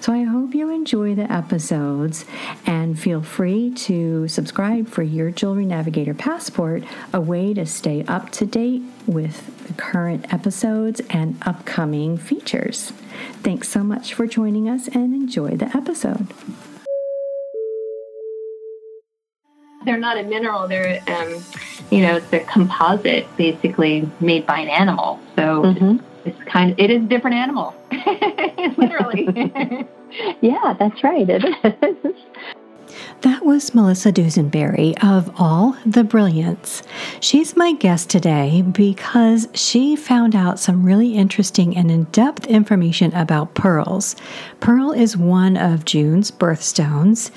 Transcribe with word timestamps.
So 0.00 0.12
I 0.12 0.24
hope 0.24 0.54
you 0.54 0.70
enjoy 0.70 1.14
the 1.14 1.30
episodes 1.32 2.24
and 2.66 2.98
feel 2.98 3.22
free 3.22 3.70
to 3.70 4.28
subscribe 4.28 4.88
for 4.88 5.02
your 5.02 5.30
Jewelry 5.30 5.64
Navigator 5.64 6.14
Passport, 6.14 6.84
a 7.12 7.20
way 7.20 7.54
to 7.54 7.64
stay 7.64 8.04
up 8.04 8.30
to 8.32 8.46
date 8.46 8.82
with 9.06 9.66
the 9.66 9.72
current 9.74 10.32
episodes 10.32 11.00
and 11.10 11.36
upcoming 11.42 12.18
features. 12.18 12.92
Thanks 13.42 13.68
so 13.68 13.82
much 13.82 14.14
for 14.14 14.26
joining 14.26 14.68
us 14.68 14.88
and 14.88 15.14
enjoy 15.14 15.56
the 15.56 15.74
episode. 15.76 16.26
They're 19.84 19.98
not 19.98 20.18
a 20.18 20.22
mineral, 20.22 20.66
they're, 20.66 21.02
um, 21.08 21.42
you 21.90 22.00
know, 22.00 22.16
it's 22.16 22.32
a 22.32 22.40
composite 22.40 23.26
basically 23.36 24.10
made 24.18 24.46
by 24.46 24.60
an 24.60 24.68
animal. 24.68 25.20
So 25.36 25.62
mm-hmm. 25.62 26.13
It's 26.24 26.42
kind 26.44 26.72
of, 26.72 26.78
it 26.78 26.90
is 26.90 27.02
a 27.02 27.06
different 27.06 27.36
animal. 27.36 27.74
literally. 28.76 29.28
yeah, 30.40 30.74
that's 30.78 31.02
right. 31.02 31.28
It 31.28 31.44
is. 32.04 32.14
That 33.22 33.44
was 33.44 33.74
Melissa 33.74 34.12
Dusenberry 34.12 34.94
of 35.02 35.30
All 35.40 35.76
the 35.86 36.04
Brilliants. 36.04 36.82
She's 37.20 37.56
my 37.56 37.72
guest 37.72 38.10
today 38.10 38.62
because 38.62 39.48
she 39.54 39.96
found 39.96 40.36
out 40.36 40.58
some 40.58 40.84
really 40.84 41.14
interesting 41.14 41.76
and 41.76 41.90
in 41.90 42.04
depth 42.04 42.46
information 42.46 43.14
about 43.14 43.54
pearls. 43.54 44.14
Pearl 44.60 44.92
is 44.92 45.16
one 45.16 45.56
of 45.56 45.86
June's 45.86 46.30
birthstones. 46.30 47.30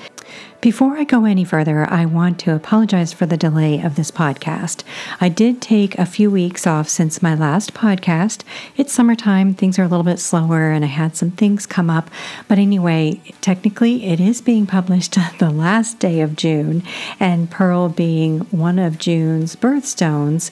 Before 0.60 0.96
I 0.96 1.04
go 1.04 1.24
any 1.24 1.44
further, 1.44 1.88
I 1.88 2.04
want 2.04 2.40
to 2.40 2.52
apologize 2.52 3.12
for 3.12 3.26
the 3.26 3.36
delay 3.36 3.80
of 3.80 3.94
this 3.94 4.10
podcast. 4.10 4.82
I 5.20 5.28
did 5.28 5.62
take 5.62 5.96
a 5.96 6.04
few 6.04 6.32
weeks 6.32 6.66
off 6.66 6.88
since 6.88 7.22
my 7.22 7.36
last 7.36 7.74
podcast. 7.74 8.42
It's 8.76 8.92
summertime, 8.92 9.54
things 9.54 9.78
are 9.78 9.84
a 9.84 9.88
little 9.88 10.02
bit 10.02 10.18
slower, 10.18 10.72
and 10.72 10.84
I 10.84 10.88
had 10.88 11.14
some 11.14 11.30
things 11.30 11.64
come 11.64 11.88
up. 11.88 12.10
But 12.48 12.58
anyway, 12.58 13.20
technically, 13.40 14.06
it 14.06 14.18
is 14.18 14.40
being 14.40 14.66
published 14.66 15.16
the 15.38 15.50
last 15.50 16.00
day 16.00 16.20
of 16.22 16.34
June, 16.34 16.82
and 17.20 17.48
Pearl 17.48 17.88
being 17.88 18.40
one 18.50 18.80
of 18.80 18.98
June's 18.98 19.54
birthstones. 19.54 20.50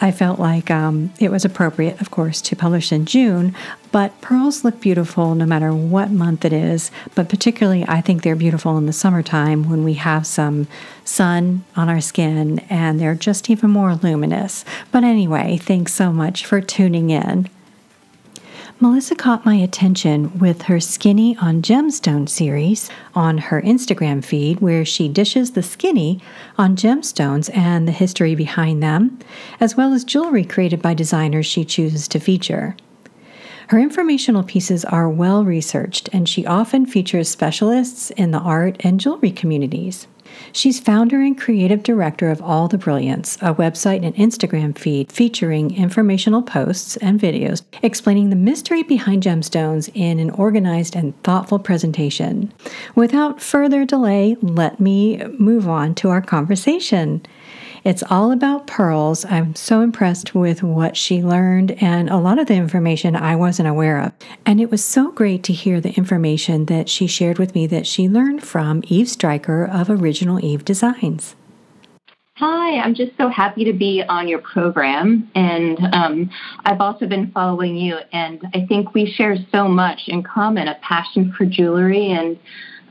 I 0.00 0.12
felt 0.12 0.38
like 0.38 0.70
um, 0.70 1.12
it 1.18 1.30
was 1.30 1.44
appropriate, 1.44 2.00
of 2.00 2.10
course, 2.10 2.40
to 2.42 2.56
publish 2.56 2.92
in 2.92 3.04
June, 3.04 3.54
but 3.90 4.20
pearls 4.20 4.64
look 4.64 4.80
beautiful 4.80 5.34
no 5.34 5.44
matter 5.44 5.74
what 5.74 6.10
month 6.10 6.44
it 6.44 6.52
is. 6.52 6.90
But 7.14 7.28
particularly, 7.28 7.84
I 7.88 8.00
think 8.00 8.22
they're 8.22 8.36
beautiful 8.36 8.78
in 8.78 8.86
the 8.86 8.92
summertime 8.92 9.68
when 9.68 9.82
we 9.82 9.94
have 9.94 10.26
some 10.26 10.68
sun 11.04 11.64
on 11.74 11.88
our 11.88 12.00
skin 12.00 12.60
and 12.70 13.00
they're 13.00 13.14
just 13.14 13.50
even 13.50 13.70
more 13.70 13.94
luminous. 13.94 14.64
But 14.92 15.04
anyway, 15.04 15.56
thanks 15.56 15.94
so 15.94 16.12
much 16.12 16.44
for 16.44 16.60
tuning 16.60 17.10
in. 17.10 17.48
Melissa 18.80 19.16
caught 19.16 19.44
my 19.44 19.56
attention 19.56 20.38
with 20.38 20.62
her 20.62 20.78
Skinny 20.78 21.36
on 21.38 21.62
Gemstone 21.62 22.28
series 22.28 22.88
on 23.12 23.36
her 23.38 23.60
Instagram 23.60 24.24
feed, 24.24 24.60
where 24.60 24.84
she 24.84 25.08
dishes 25.08 25.50
the 25.50 25.64
skinny 25.64 26.20
on 26.56 26.76
gemstones 26.76 27.50
and 27.56 27.88
the 27.88 27.92
history 27.92 28.36
behind 28.36 28.80
them, 28.80 29.18
as 29.58 29.76
well 29.76 29.92
as 29.92 30.04
jewelry 30.04 30.44
created 30.44 30.80
by 30.80 30.94
designers 30.94 31.44
she 31.44 31.64
chooses 31.64 32.06
to 32.06 32.20
feature. 32.20 32.76
Her 33.66 33.80
informational 33.80 34.44
pieces 34.44 34.84
are 34.84 35.10
well 35.10 35.44
researched, 35.44 36.08
and 36.12 36.28
she 36.28 36.46
often 36.46 36.86
features 36.86 37.28
specialists 37.28 38.10
in 38.10 38.30
the 38.30 38.38
art 38.38 38.76
and 38.84 39.00
jewelry 39.00 39.32
communities. 39.32 40.06
She's 40.52 40.80
founder 40.80 41.20
and 41.20 41.38
creative 41.38 41.82
director 41.82 42.30
of 42.30 42.42
All 42.42 42.68
the 42.68 42.78
Brilliants, 42.78 43.36
a 43.36 43.54
website 43.54 44.04
and 44.04 44.14
Instagram 44.16 44.76
feed 44.76 45.12
featuring 45.12 45.76
informational 45.76 46.42
posts 46.42 46.96
and 46.98 47.20
videos 47.20 47.62
explaining 47.82 48.30
the 48.30 48.36
mystery 48.36 48.82
behind 48.82 49.22
gemstones 49.22 49.90
in 49.94 50.18
an 50.18 50.30
organized 50.30 50.96
and 50.96 51.20
thoughtful 51.22 51.58
presentation. 51.58 52.52
Without 52.94 53.40
further 53.40 53.84
delay, 53.84 54.36
let 54.40 54.80
me 54.80 55.22
move 55.38 55.68
on 55.68 55.94
to 55.96 56.08
our 56.08 56.22
conversation. 56.22 57.22
It's 57.88 58.04
all 58.10 58.32
about 58.32 58.66
pearls. 58.66 59.24
I'm 59.24 59.54
so 59.54 59.80
impressed 59.80 60.34
with 60.34 60.62
what 60.62 60.94
she 60.94 61.22
learned 61.22 61.70
and 61.82 62.10
a 62.10 62.18
lot 62.18 62.38
of 62.38 62.46
the 62.46 62.54
information 62.54 63.16
I 63.16 63.34
wasn't 63.34 63.66
aware 63.66 63.98
of. 63.98 64.12
And 64.44 64.60
it 64.60 64.70
was 64.70 64.84
so 64.84 65.10
great 65.10 65.42
to 65.44 65.54
hear 65.54 65.80
the 65.80 65.94
information 65.94 66.66
that 66.66 66.90
she 66.90 67.06
shared 67.06 67.38
with 67.38 67.54
me 67.54 67.66
that 67.68 67.86
she 67.86 68.06
learned 68.06 68.44
from 68.44 68.82
Eve 68.88 69.08
Stryker 69.08 69.64
of 69.64 69.88
Original 69.88 70.38
Eve 70.44 70.66
Designs. 70.66 71.34
Hi, 72.36 72.78
I'm 72.78 72.94
just 72.94 73.16
so 73.16 73.30
happy 73.30 73.64
to 73.64 73.72
be 73.72 74.02
on 74.06 74.28
your 74.28 74.40
program. 74.40 75.30
And 75.34 75.78
um, 75.94 76.30
I've 76.66 76.82
also 76.82 77.06
been 77.06 77.30
following 77.30 77.74
you, 77.74 77.96
and 78.12 78.46
I 78.52 78.66
think 78.66 78.92
we 78.92 79.10
share 79.10 79.38
so 79.50 79.66
much 79.66 80.00
in 80.08 80.22
common 80.22 80.68
a 80.68 80.74
passion 80.82 81.32
for 81.38 81.46
jewelry. 81.46 82.12
And 82.12 82.38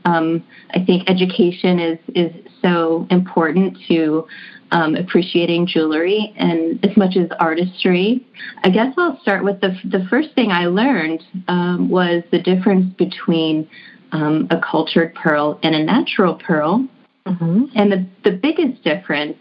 um, 0.04 0.44
I 0.74 0.84
think 0.84 1.08
education 1.08 1.78
is, 1.78 1.98
is 2.16 2.32
so 2.62 3.06
important 3.10 3.78
to 3.86 4.26
um, 4.70 4.94
appreciating 4.96 5.66
jewelry 5.66 6.34
and 6.36 6.84
as 6.84 6.96
much 6.96 7.16
as 7.16 7.28
artistry. 7.38 8.26
I 8.64 8.70
guess 8.70 8.94
I'll 8.96 9.18
start 9.20 9.44
with 9.44 9.60
the, 9.60 9.78
the 9.84 10.06
first 10.10 10.34
thing 10.34 10.52
I 10.52 10.66
learned 10.66 11.22
um, 11.48 11.88
was 11.88 12.22
the 12.30 12.40
difference 12.40 12.92
between 12.94 13.68
um, 14.12 14.46
a 14.50 14.60
cultured 14.60 15.14
pearl 15.14 15.58
and 15.62 15.74
a 15.74 15.82
natural 15.82 16.34
pearl. 16.34 16.86
Mm-hmm. 17.26 17.64
And 17.74 17.92
the, 17.92 18.06
the 18.24 18.36
biggest 18.36 18.82
difference 18.82 19.38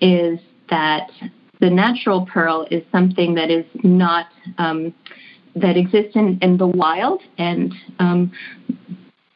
is 0.00 0.38
that 0.68 1.10
the 1.60 1.70
natural 1.70 2.26
pearl 2.26 2.66
is 2.70 2.82
something 2.92 3.34
that 3.34 3.50
is 3.50 3.64
not, 3.82 4.26
um, 4.58 4.94
that 5.56 5.76
exists 5.76 6.12
in, 6.14 6.38
in 6.40 6.56
the 6.56 6.66
wild, 6.66 7.20
and 7.36 7.74
um, 7.98 8.32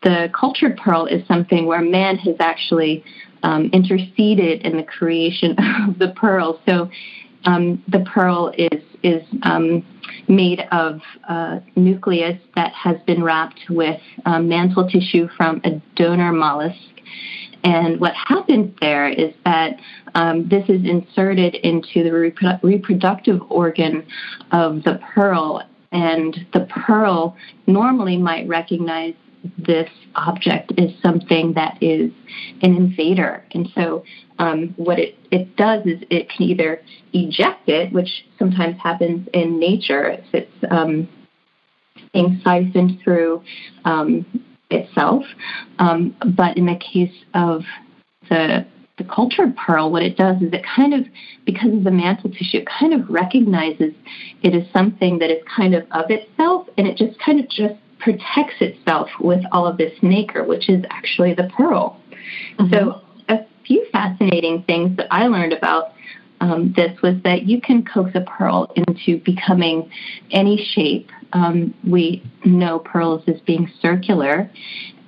the 0.02 0.30
cultured 0.38 0.76
pearl 0.76 1.06
is 1.06 1.26
something 1.26 1.66
where 1.66 1.80
man 1.80 2.16
has 2.18 2.36
actually 2.38 3.02
um, 3.44 3.70
interceded 3.72 4.62
in 4.62 4.76
the 4.76 4.82
creation 4.82 5.52
of 5.88 5.98
the 5.98 6.12
pearl. 6.16 6.60
So 6.66 6.90
um, 7.44 7.82
the 7.88 8.00
pearl 8.00 8.52
is 8.56 8.82
is 9.02 9.22
um, 9.42 9.84
made 10.28 10.60
of 10.72 11.00
a 11.28 11.60
nucleus 11.76 12.40
that 12.56 12.72
has 12.72 12.96
been 13.06 13.22
wrapped 13.22 13.60
with 13.68 14.00
um, 14.24 14.48
mantle 14.48 14.88
tissue 14.88 15.28
from 15.36 15.60
a 15.64 15.72
donor 15.94 16.32
mollusk. 16.32 16.78
And 17.62 18.00
what 18.00 18.14
happens 18.14 18.74
there 18.80 19.08
is 19.08 19.34
that 19.44 19.76
um, 20.14 20.48
this 20.48 20.64
is 20.68 20.84
inserted 20.84 21.54
into 21.56 22.02
the 22.02 22.10
reprodu- 22.10 22.62
reproductive 22.62 23.40
organ 23.50 24.06
of 24.52 24.82
the 24.84 25.00
pearl, 25.14 25.62
and 25.92 26.46
the 26.54 26.66
pearl 26.86 27.36
normally 27.66 28.16
might 28.16 28.48
recognize 28.48 29.14
this 29.58 29.90
object 30.14 30.72
is 30.78 30.90
something 31.02 31.52
that 31.54 31.76
is 31.80 32.10
an 32.62 32.76
invader. 32.76 33.44
And 33.52 33.68
so 33.74 34.04
um, 34.38 34.74
what 34.76 34.98
it, 34.98 35.16
it 35.30 35.56
does 35.56 35.84
is 35.86 36.02
it 36.10 36.30
can 36.30 36.46
either 36.46 36.80
eject 37.12 37.68
it, 37.68 37.92
which 37.92 38.24
sometimes 38.38 38.76
happens 38.82 39.28
in 39.32 39.58
nature 39.58 40.08
if 40.08 40.24
it's 40.32 40.64
um, 40.70 41.08
being 42.12 42.40
siphoned 42.42 43.00
through 43.02 43.42
um, 43.84 44.24
itself. 44.70 45.24
Um, 45.78 46.16
but 46.36 46.56
in 46.56 46.66
the 46.66 46.76
case 46.76 47.14
of 47.34 47.62
the 48.28 48.66
the 48.96 49.04
cultured 49.04 49.56
pearl, 49.56 49.90
what 49.90 50.04
it 50.04 50.16
does 50.16 50.36
is 50.40 50.52
it 50.52 50.64
kind 50.64 50.94
of, 50.94 51.00
because 51.44 51.72
of 51.72 51.82
the 51.82 51.90
mantle 51.90 52.30
tissue, 52.30 52.58
it 52.58 52.68
kind 52.78 52.94
of 52.94 53.00
recognizes 53.10 53.92
it 54.44 54.54
as 54.54 54.72
something 54.72 55.18
that 55.18 55.32
is 55.32 55.42
kind 55.56 55.74
of 55.74 55.82
of 55.90 56.04
itself, 56.10 56.68
and 56.78 56.86
it 56.86 56.96
just 56.96 57.18
kind 57.18 57.40
of 57.40 57.48
just 57.48 57.74
protects 58.04 58.60
itself 58.60 59.08
with 59.18 59.40
all 59.50 59.66
of 59.66 59.78
this 59.78 59.92
nacre, 60.02 60.44
which 60.44 60.68
is 60.68 60.84
actually 60.90 61.32
the 61.32 61.50
pearl. 61.56 61.98
Mm-hmm. 62.58 62.72
So, 62.72 63.00
a 63.28 63.38
few 63.66 63.86
fascinating 63.90 64.62
things 64.64 64.98
that 64.98 65.06
I 65.10 65.26
learned 65.26 65.54
about 65.54 65.92
um, 66.40 66.74
this 66.76 67.00
was 67.02 67.14
that 67.24 67.44
you 67.44 67.62
can 67.62 67.82
coax 67.82 68.10
a 68.14 68.20
pearl 68.20 68.70
into 68.76 69.22
becoming 69.24 69.90
any 70.30 70.62
shape. 70.74 71.08
Um, 71.32 71.74
we 71.82 72.22
know 72.44 72.80
pearls 72.80 73.22
as 73.26 73.40
being 73.46 73.72
circular, 73.80 74.50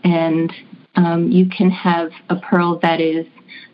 and 0.03 0.51
um, 0.95 1.31
you 1.31 1.51
can 1.51 1.69
have 1.71 2.11
a 2.31 2.37
pearl 2.37 2.79
that 2.81 3.03
is 3.03 3.27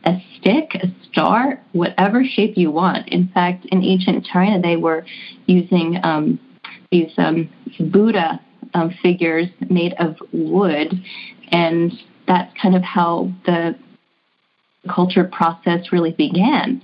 a 0.05 0.21
stick, 0.37 0.75
a 0.75 0.89
star, 1.09 1.63
whatever 1.71 2.25
shape 2.25 2.57
you 2.57 2.73
want. 2.73 3.09
In 3.09 3.29
fact, 3.29 3.67
in 3.67 3.85
ancient 3.85 4.27
China, 4.27 4.61
they 4.61 4.77
were 4.77 5.07
using 5.47 6.01
um, 6.03 6.41
these 6.91 7.13
um, 7.19 7.49
Buddha 7.79 8.41
um, 8.75 8.95
figures 9.03 9.49
made 9.69 9.95
of 9.99 10.17
wood, 10.33 10.93
and 11.51 11.93
that's 12.27 12.53
kind 12.61 12.75
of 12.75 12.83
how 12.83 13.33
the 13.47 13.75
culture 14.89 15.25
process 15.25 15.93
really 15.93 16.13
began. 16.13 16.83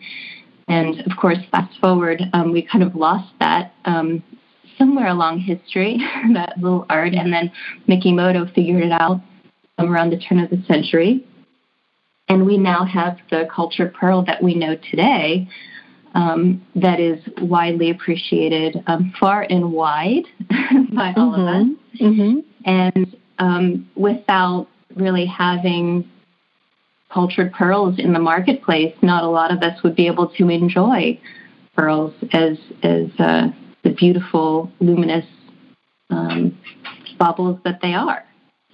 And 0.68 1.00
of 1.00 1.16
course, 1.16 1.38
fast 1.50 1.78
forward, 1.80 2.22
um, 2.32 2.52
we 2.52 2.62
kind 2.62 2.84
of 2.84 2.94
lost 2.94 3.32
that 3.40 3.72
um, 3.84 4.22
somewhere 4.76 5.08
along 5.08 5.40
history, 5.40 5.98
that 6.34 6.54
little 6.58 6.86
art, 6.88 7.14
and 7.14 7.32
then 7.32 7.50
Mikimoto 7.88 8.52
figured 8.54 8.84
it 8.84 8.92
out 8.92 9.20
around 9.78 10.10
the 10.10 10.18
turn 10.18 10.38
of 10.40 10.50
the 10.50 10.62
century. 10.66 11.24
And 12.28 12.44
we 12.44 12.58
now 12.58 12.84
have 12.84 13.16
the 13.30 13.48
cultured 13.54 13.94
pearl 13.94 14.22
that 14.26 14.42
we 14.42 14.54
know 14.54 14.76
today 14.90 15.48
um, 16.14 16.64
that 16.74 17.00
is 17.00 17.20
widely 17.40 17.90
appreciated 17.90 18.82
um, 18.86 19.14
far 19.18 19.46
and 19.48 19.72
wide 19.72 20.24
by 20.92 21.14
all 21.16 21.32
mm-hmm. 21.32 21.40
of 21.40 21.48
us. 21.48 21.77
Mm-hmm. 22.00 22.40
And 22.64 23.16
um, 23.38 23.90
without 23.96 24.68
really 24.94 25.26
having 25.26 26.08
cultured 27.12 27.52
pearls 27.52 27.98
in 27.98 28.12
the 28.12 28.18
marketplace, 28.18 28.94
not 29.02 29.24
a 29.24 29.28
lot 29.28 29.50
of 29.50 29.62
us 29.62 29.82
would 29.82 29.96
be 29.96 30.06
able 30.06 30.28
to 30.28 30.48
enjoy 30.48 31.18
pearls 31.74 32.12
as 32.32 32.58
as 32.82 33.08
uh, 33.18 33.48
the 33.84 33.90
beautiful, 33.90 34.70
luminous 34.80 35.24
um, 36.10 36.58
bubbles 37.18 37.58
that 37.64 37.80
they 37.80 37.94
are. 37.94 38.24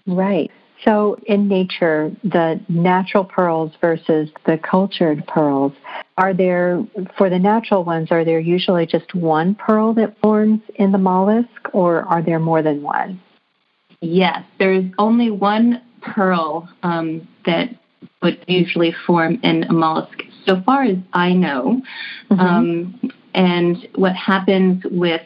Right. 0.06 0.50
So, 0.84 1.16
in 1.26 1.48
nature, 1.48 2.14
the 2.24 2.60
natural 2.68 3.24
pearls 3.24 3.72
versus 3.80 4.28
the 4.44 4.58
cultured 4.58 5.26
pearls, 5.26 5.72
are 6.18 6.34
there, 6.34 6.84
for 7.16 7.30
the 7.30 7.38
natural 7.38 7.84
ones, 7.84 8.08
are 8.10 8.24
there 8.24 8.38
usually 8.38 8.84
just 8.84 9.14
one 9.14 9.54
pearl 9.54 9.94
that 9.94 10.20
forms 10.20 10.60
in 10.74 10.92
the 10.92 10.98
mollusk, 10.98 11.48
or 11.72 12.02
are 12.02 12.22
there 12.22 12.38
more 12.38 12.60
than 12.62 12.82
one? 12.82 13.20
Yes, 14.00 14.44
there's 14.58 14.84
only 14.98 15.30
one 15.30 15.80
pearl 16.02 16.68
um, 16.82 17.26
that 17.46 17.70
would 18.22 18.44
usually 18.46 18.94
form 19.06 19.40
in 19.42 19.64
a 19.64 19.72
mollusk, 19.72 20.22
so 20.44 20.60
far 20.66 20.82
as 20.82 20.98
I 21.14 21.32
know. 21.32 21.80
Mm-hmm. 22.30 22.40
Um, 22.40 23.10
and 23.34 23.88
what 23.94 24.14
happens 24.14 24.82
with 24.90 25.22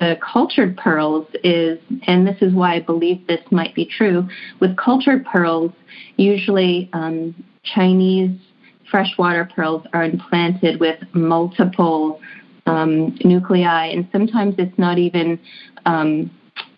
the 0.00 0.18
cultured 0.20 0.76
pearls 0.76 1.26
is, 1.44 1.78
and 2.06 2.26
this 2.26 2.36
is 2.40 2.52
why 2.52 2.74
I 2.74 2.80
believe 2.80 3.26
this 3.26 3.40
might 3.50 3.74
be 3.74 3.86
true, 3.86 4.28
with 4.60 4.76
cultured 4.76 5.24
pearls, 5.24 5.72
usually 6.16 6.90
um, 6.92 7.34
Chinese 7.62 8.38
freshwater 8.90 9.48
pearls 9.54 9.86
are 9.92 10.04
implanted 10.04 10.80
with 10.80 10.98
multiple 11.14 12.20
um, 12.66 13.16
nuclei, 13.24 13.86
and 13.86 14.08
sometimes 14.10 14.56
it's 14.58 14.78
not 14.78 14.98
even 14.98 15.38
um, 15.86 16.30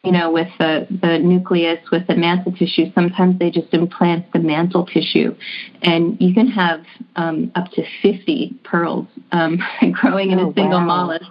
you 0.07 0.13
know, 0.13 0.31
with 0.31 0.49
the, 0.61 0.87
the 1.03 1.19
nucleus, 1.19 1.81
with 1.91 2.07
the 2.07 2.15
mantle 2.15 2.53
tissue, 2.53 2.93
sometimes 2.95 3.41
they 3.41 3.51
just 3.51 3.75
implant 3.75 4.33
the 4.33 4.39
mantle 4.39 4.87
tissue. 4.87 5.35
And 5.83 6.17
you 6.21 6.33
can 6.33 6.47
have 6.47 6.85
um, 7.17 7.51
up 7.57 7.73
to 7.73 7.83
50 8.03 8.61
pearls 8.63 9.09
um, 9.33 9.59
growing 10.01 10.31
in 10.31 10.39
oh, 10.39 10.51
a 10.51 10.55
single 10.55 10.79
wow. 10.79 10.87
mollusk 10.87 11.27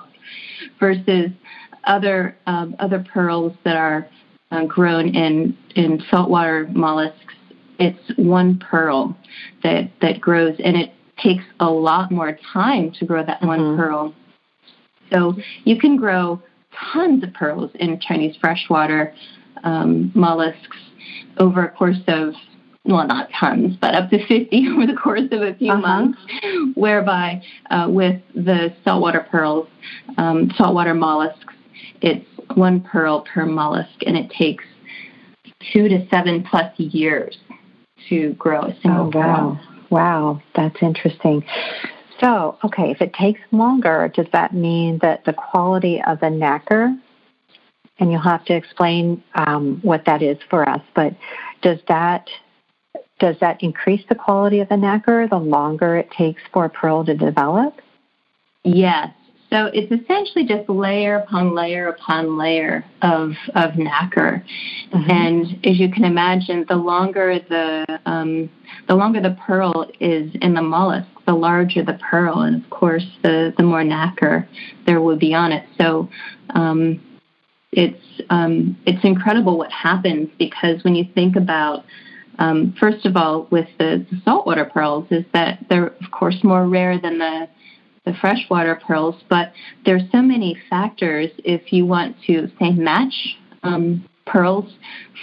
versus 0.78 1.32
other, 1.86 2.36
um, 2.48 2.76
other 2.80 3.04
pearls 3.14 3.54
that 3.64 3.78
are 3.78 4.08
uh, 4.52 4.66
grown 4.66 5.16
in, 5.16 5.58
in 5.76 6.02
saltwater 6.10 6.68
mollusks. 6.72 7.34
It's 7.80 8.18
one 8.18 8.60
pearl 8.60 9.18
that, 9.64 9.92
that 10.02 10.22
grows, 10.22 10.56
and 10.64 10.78
it 10.78 10.94
takes 11.22 11.44
a 11.60 11.70
lot 11.70 12.12
more 12.12 12.38
time 12.54 12.92
to 13.00 13.06
grow 13.06 13.26
that 13.26 13.38
mm-hmm. 13.38 13.48
one 13.48 13.78
pearl. 13.78 14.14
So 15.12 15.36
you 15.64 15.80
can 15.80 15.98
grow 15.98 16.42
tons 16.94 17.24
of 17.24 17.34
pearls 17.34 17.72
in 17.76 18.00
Chinese 18.00 18.36
freshwater 18.40 19.14
um, 19.64 20.12
mollusks 20.16 20.78
over 21.38 21.66
a 21.66 21.72
course 21.72 22.02
of 22.08 22.34
well, 22.88 23.08
not 23.08 23.30
tons, 23.40 23.76
but 23.82 23.96
up 23.96 24.12
to 24.12 24.20
50 24.28 24.68
over 24.74 24.86
the 24.86 24.94
course 24.94 25.28
of 25.32 25.42
a 25.42 25.56
few 25.56 25.72
uh-huh. 25.72 25.82
months, 25.82 26.20
whereby 26.76 27.42
uh, 27.72 27.88
with 27.90 28.22
the 28.36 28.74
saltwater 28.84 29.26
pearls, 29.32 29.68
um, 30.18 30.52
saltwater 30.56 30.94
mollusks, 30.94 31.55
it's 32.02 32.26
one 32.56 32.82
pearl 32.82 33.22
per 33.22 33.46
mollusk, 33.46 34.04
and 34.06 34.18
it 34.18 34.30
takes 34.32 34.64
two 35.74 35.88
to 35.88 36.08
seven 36.10 36.44
plus 36.44 36.72
years 36.78 37.38
to 38.10 38.34
grow 38.34 38.62
a 38.62 38.76
single 38.82 39.12
oh, 39.14 39.18
wow. 39.18 39.60
pearl. 39.60 39.60
Wow, 39.90 40.42
that's 40.56 40.76
interesting. 40.82 41.44
So, 42.20 42.58
okay, 42.64 42.92
if 42.92 43.02
it 43.02 43.14
takes 43.14 43.42
longer, 43.52 44.12
does 44.14 44.28
that 44.32 44.54
mean 44.54 45.00
that 45.02 45.26
the 45.26 45.34
quality 45.34 46.02
of 46.06 46.20
the 46.20 46.30
nacre, 46.30 46.96
and 48.00 48.12
you'll 48.12 48.22
have 48.22 48.46
to 48.46 48.56
explain 48.56 49.24
um, 49.36 49.80
what 49.82 50.06
that 50.06 50.22
is 50.22 50.38
for 50.50 50.68
us, 50.68 50.82
but 50.96 51.14
does 51.62 51.80
that 51.88 52.28
does 53.20 53.36
that 53.40 53.64
increase 53.64 54.04
the 54.10 54.16
quality 54.16 54.60
of 54.60 54.68
the 54.68 54.76
nacre 54.76 55.26
the 55.30 55.38
longer 55.38 55.96
it 55.96 56.12
takes 56.12 56.42
for 56.52 56.66
a 56.66 56.70
pearl 56.70 57.06
to 57.06 57.16
develop? 57.16 57.80
Yes. 58.64 59.10
So 59.50 59.70
it's 59.74 59.92
essentially 59.92 60.46
just 60.46 60.68
layer 60.70 61.18
upon 61.18 61.54
layer 61.54 61.88
upon 61.88 62.38
layer 62.38 62.84
of 63.02 63.32
of 63.54 63.78
nacre, 63.78 64.44
mm-hmm. 64.92 65.10
and 65.10 65.66
as 65.66 65.80
you 65.80 65.92
can 65.92 66.04
imagine, 66.04 66.66
the 66.68 66.76
longer 66.76 67.40
the 67.48 68.00
um, 68.06 68.50
the 68.88 68.96
longer 68.96 69.22
the 69.22 69.38
pearl 69.46 69.90
is 70.00 70.32
in 70.42 70.56
the 70.56 70.62
mollusk, 70.62 71.08
the 71.28 71.34
larger 71.34 71.84
the 71.84 72.00
pearl, 72.10 72.42
and 72.42 72.64
of 72.64 72.70
course, 72.72 73.06
the 73.24 73.54
the 73.58 73.64
more 73.64 73.84
nacre 73.84 74.48
there 74.86 75.02
will 75.02 75.18
be 75.18 75.34
on 75.34 75.52
it. 75.52 75.68
So. 75.78 76.10
Um, 76.54 77.02
it's 77.72 78.22
um, 78.30 78.78
it's 78.86 79.04
incredible 79.04 79.58
what 79.58 79.70
happens 79.70 80.30
because 80.40 80.82
when 80.84 80.96
you 80.96 81.06
think 81.14 81.36
about 81.36 81.84
um, 82.40 82.74
first 82.80 83.06
of 83.06 83.18
all 83.18 83.48
with 83.52 83.68
the, 83.78 84.06
the 84.10 84.22
saltwater 84.24 84.64
pearls 84.64 85.06
is 85.12 85.26
that 85.34 85.60
they're 85.70 85.88
of 85.88 86.12
course 86.12 86.38
more 86.42 86.68
rare 86.68 87.00
than 87.00 87.20
the 87.20 87.50
the 88.06 88.14
freshwater 88.22 88.80
pearls, 88.88 89.16
but 89.30 89.52
there's 89.86 90.04
so 90.12 90.22
many 90.22 90.58
factors 90.70 91.30
if 91.40 91.74
you 91.74 91.86
want 91.86 92.16
to 92.28 92.50
say 92.60 92.72
match 92.72 93.38
um, 93.64 94.08
pearls 94.26 94.72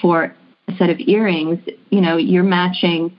for 0.00 0.34
a 0.68 0.76
set 0.76 0.90
of 0.90 0.98
earrings. 1.00 1.58
You 1.90 2.00
know, 2.00 2.16
you're 2.16 2.42
matching 2.42 3.16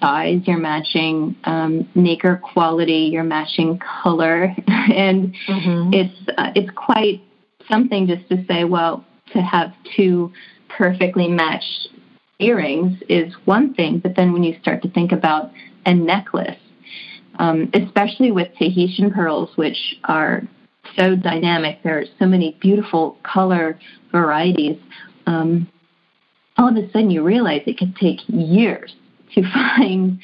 size, 0.00 0.40
you're 0.44 0.58
matching 0.58 1.34
um, 1.44 1.88
nacre 1.94 2.36
quality, 2.36 3.08
you're 3.12 3.24
matching 3.24 3.80
color, 4.02 4.54
and 4.66 5.34
mm-hmm. 5.48 5.92
it's 5.92 6.28
uh, 6.36 6.50
it's 6.54 6.70
quite 6.74 7.22
something 7.70 8.06
just 8.06 8.28
to 8.28 8.44
say, 8.46 8.64
well, 8.64 9.04
to 9.32 9.40
have 9.40 9.72
two 9.96 10.32
perfectly 10.68 11.28
matched 11.28 11.88
earrings 12.38 12.98
is 13.08 13.32
one 13.46 13.72
thing, 13.74 13.98
but 13.98 14.14
then 14.14 14.32
when 14.32 14.44
you 14.44 14.58
start 14.60 14.82
to 14.82 14.90
think 14.90 15.12
about 15.12 15.50
a 15.86 15.94
necklace 15.94 16.58
um, 17.38 17.70
especially 17.74 18.32
with 18.32 18.48
Tahitian 18.58 19.12
pearls, 19.12 19.50
which 19.56 19.96
are 20.04 20.42
so 20.96 21.16
dynamic. 21.16 21.82
There 21.82 21.98
are 21.98 22.04
so 22.18 22.26
many 22.26 22.56
beautiful 22.60 23.18
color 23.22 23.78
varieties. 24.12 24.78
Um, 25.26 25.68
all 26.56 26.68
of 26.68 26.76
a 26.76 26.90
sudden, 26.90 27.10
you 27.10 27.22
realize 27.22 27.62
it 27.66 27.78
could 27.78 27.96
take 27.96 28.20
years 28.28 28.94
to 29.34 29.42
find 29.76 30.18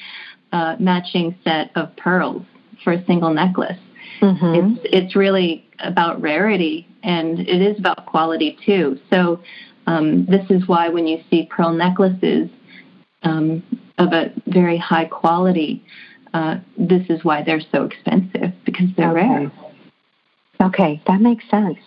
a 0.52 0.76
matching 0.78 1.36
set 1.44 1.70
of 1.76 1.94
pearls 1.96 2.42
for 2.84 2.92
a 2.92 3.04
single 3.06 3.32
necklace. 3.32 3.78
Mm-hmm. 4.20 4.54
It's 4.54 4.80
it's 4.84 5.16
really 5.16 5.66
about 5.80 6.20
rarity 6.20 6.86
and 7.02 7.40
it 7.40 7.60
is 7.60 7.78
about 7.78 8.06
quality 8.06 8.56
too. 8.64 8.98
So 9.12 9.40
um, 9.86 10.26
this 10.26 10.48
is 10.50 10.68
why 10.68 10.88
when 10.88 11.06
you 11.06 11.22
see 11.28 11.48
pearl 11.50 11.72
necklaces 11.72 12.48
um, 13.22 13.62
of 13.98 14.12
a 14.12 14.32
very 14.46 14.78
high 14.78 15.06
quality, 15.06 15.84
uh, 16.34 16.58
this 16.76 17.02
is 17.08 17.24
why 17.24 17.42
they're 17.42 17.62
so 17.72 17.84
expensive 17.84 18.52
because 18.64 18.86
they're 18.96 19.10
okay. 19.10 19.28
rare. 19.28 19.52
Okay, 20.62 21.02
that 21.06 21.20
makes 21.20 21.48
sense. 21.50 21.78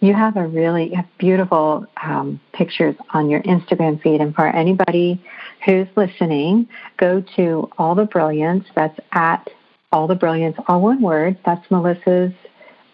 You 0.00 0.14
have 0.14 0.36
a 0.36 0.46
really 0.46 0.90
have 0.90 1.06
beautiful 1.18 1.86
um, 2.02 2.40
pictures 2.52 2.94
on 3.12 3.30
your 3.30 3.42
Instagram 3.42 4.02
feed, 4.02 4.20
and 4.20 4.34
for 4.34 4.46
anybody 4.46 5.22
who's 5.64 5.88
listening, 5.96 6.68
go 6.98 7.24
to 7.36 7.70
All 7.78 7.94
the 7.94 8.04
Brilliants. 8.04 8.66
That's 8.74 8.98
at 9.12 9.48
All 9.92 10.06
the 10.06 10.14
Brilliants, 10.14 10.58
all 10.68 10.82
one 10.82 11.00
word. 11.00 11.38
That's 11.44 11.64
Melissa's 11.70 12.32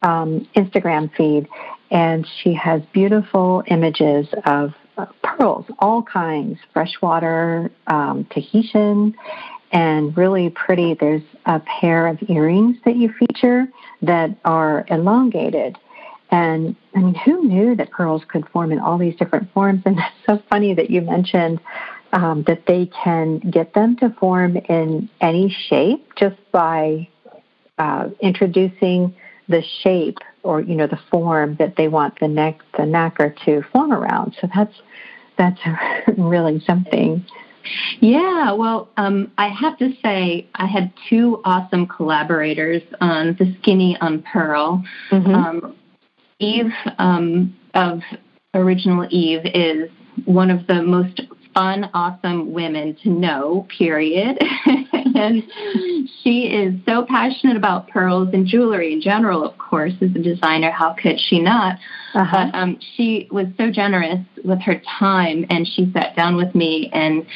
um, 0.02 0.48
Instagram 0.56 1.14
feed, 1.16 1.48
and 1.90 2.26
she 2.42 2.54
has 2.54 2.80
beautiful 2.92 3.62
images 3.66 4.26
of 4.46 4.72
uh, 4.96 5.06
pearls, 5.22 5.66
all 5.78 6.02
kinds, 6.02 6.58
freshwater, 6.72 7.70
um, 7.88 8.26
Tahitian, 8.30 9.14
and 9.72 10.16
really 10.16 10.50
pretty. 10.50 10.94
There's 10.94 11.22
a 11.46 11.60
pair 11.60 12.06
of 12.06 12.18
earrings 12.28 12.76
that 12.84 12.96
you 12.96 13.12
feature 13.12 13.68
that 14.02 14.36
are 14.44 14.84
elongated. 14.88 15.78
And 16.30 16.76
I 16.94 17.00
mean, 17.00 17.14
who 17.14 17.44
knew 17.44 17.74
that 17.76 17.90
pearls 17.90 18.22
could 18.28 18.48
form 18.50 18.72
in 18.72 18.78
all 18.78 18.98
these 18.98 19.16
different 19.16 19.52
forms? 19.52 19.82
And 19.84 19.98
that's 19.98 20.14
so 20.26 20.42
funny 20.48 20.74
that 20.74 20.90
you 20.90 21.00
mentioned 21.00 21.60
um, 22.12 22.42
that 22.46 22.66
they 22.66 22.90
can 23.02 23.38
get 23.38 23.74
them 23.74 23.96
to 23.98 24.10
form 24.18 24.56
in 24.56 25.08
any 25.20 25.54
shape 25.68 26.14
just 26.16 26.36
by 26.52 27.08
uh, 27.78 28.08
introducing 28.20 29.14
the 29.48 29.62
shape 29.82 30.18
or 30.42 30.60
you 30.60 30.74
know 30.74 30.86
the 30.86 31.00
form 31.10 31.56
that 31.56 31.76
they 31.76 31.88
want 31.88 32.18
the 32.20 32.28
neck 32.28 32.60
the 32.78 32.86
nacre 32.86 33.34
to 33.44 33.62
form 33.72 33.92
around. 33.92 34.36
So 34.40 34.48
that's 34.54 34.74
that's 35.36 35.60
really 36.18 36.60
something. 36.60 37.24
Yeah, 38.00 38.52
well, 38.52 38.88
um, 38.96 39.30
I 39.38 39.48
have 39.48 39.78
to 39.78 39.90
say, 40.02 40.48
I 40.54 40.66
had 40.66 40.92
two 41.08 41.40
awesome 41.44 41.86
collaborators 41.86 42.82
on 43.00 43.36
the 43.38 43.54
Skinny 43.60 43.96
on 44.00 44.22
Pearl. 44.22 44.82
Mm-hmm. 45.10 45.34
Um, 45.34 45.76
Eve 46.38 46.72
um, 46.98 47.54
of 47.74 48.00
Original 48.54 49.06
Eve 49.10 49.42
is 49.44 49.90
one 50.24 50.50
of 50.50 50.66
the 50.66 50.82
most 50.82 51.20
fun, 51.54 51.90
awesome 51.94 52.52
women 52.52 52.96
to 53.02 53.10
know, 53.10 53.66
period. 53.76 54.38
and 55.20 56.08
she 56.22 56.46
is 56.46 56.74
so 56.86 57.04
passionate 57.04 57.56
about 57.56 57.88
pearls 57.88 58.28
and 58.32 58.46
jewelry 58.46 58.92
in 58.92 59.00
general, 59.00 59.44
of 59.44 59.56
course, 59.58 59.92
as 60.00 60.10
a 60.14 60.18
designer. 60.18 60.70
How 60.70 60.94
could 60.94 61.18
she 61.18 61.40
not? 61.40 61.78
Uh-huh. 62.14 62.50
But 62.52 62.58
um, 62.58 62.78
she 62.96 63.28
was 63.30 63.46
so 63.56 63.70
generous 63.70 64.20
with 64.44 64.60
her 64.60 64.80
time, 64.98 65.46
and 65.50 65.66
she 65.66 65.90
sat 65.92 66.16
down 66.16 66.36
with 66.36 66.54
me 66.54 66.90
and 66.92 67.26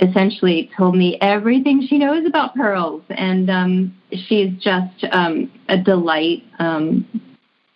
essentially 0.00 0.70
told 0.76 0.94
me 0.94 1.16
everything 1.20 1.86
she 1.86 1.98
knows 1.98 2.26
about 2.26 2.54
pearls. 2.54 3.02
And 3.10 3.50
um, 3.50 3.96
she's 4.10 4.52
just 4.58 5.04
um, 5.12 5.50
a 5.68 5.78
delight 5.78 6.42
um, 6.58 7.06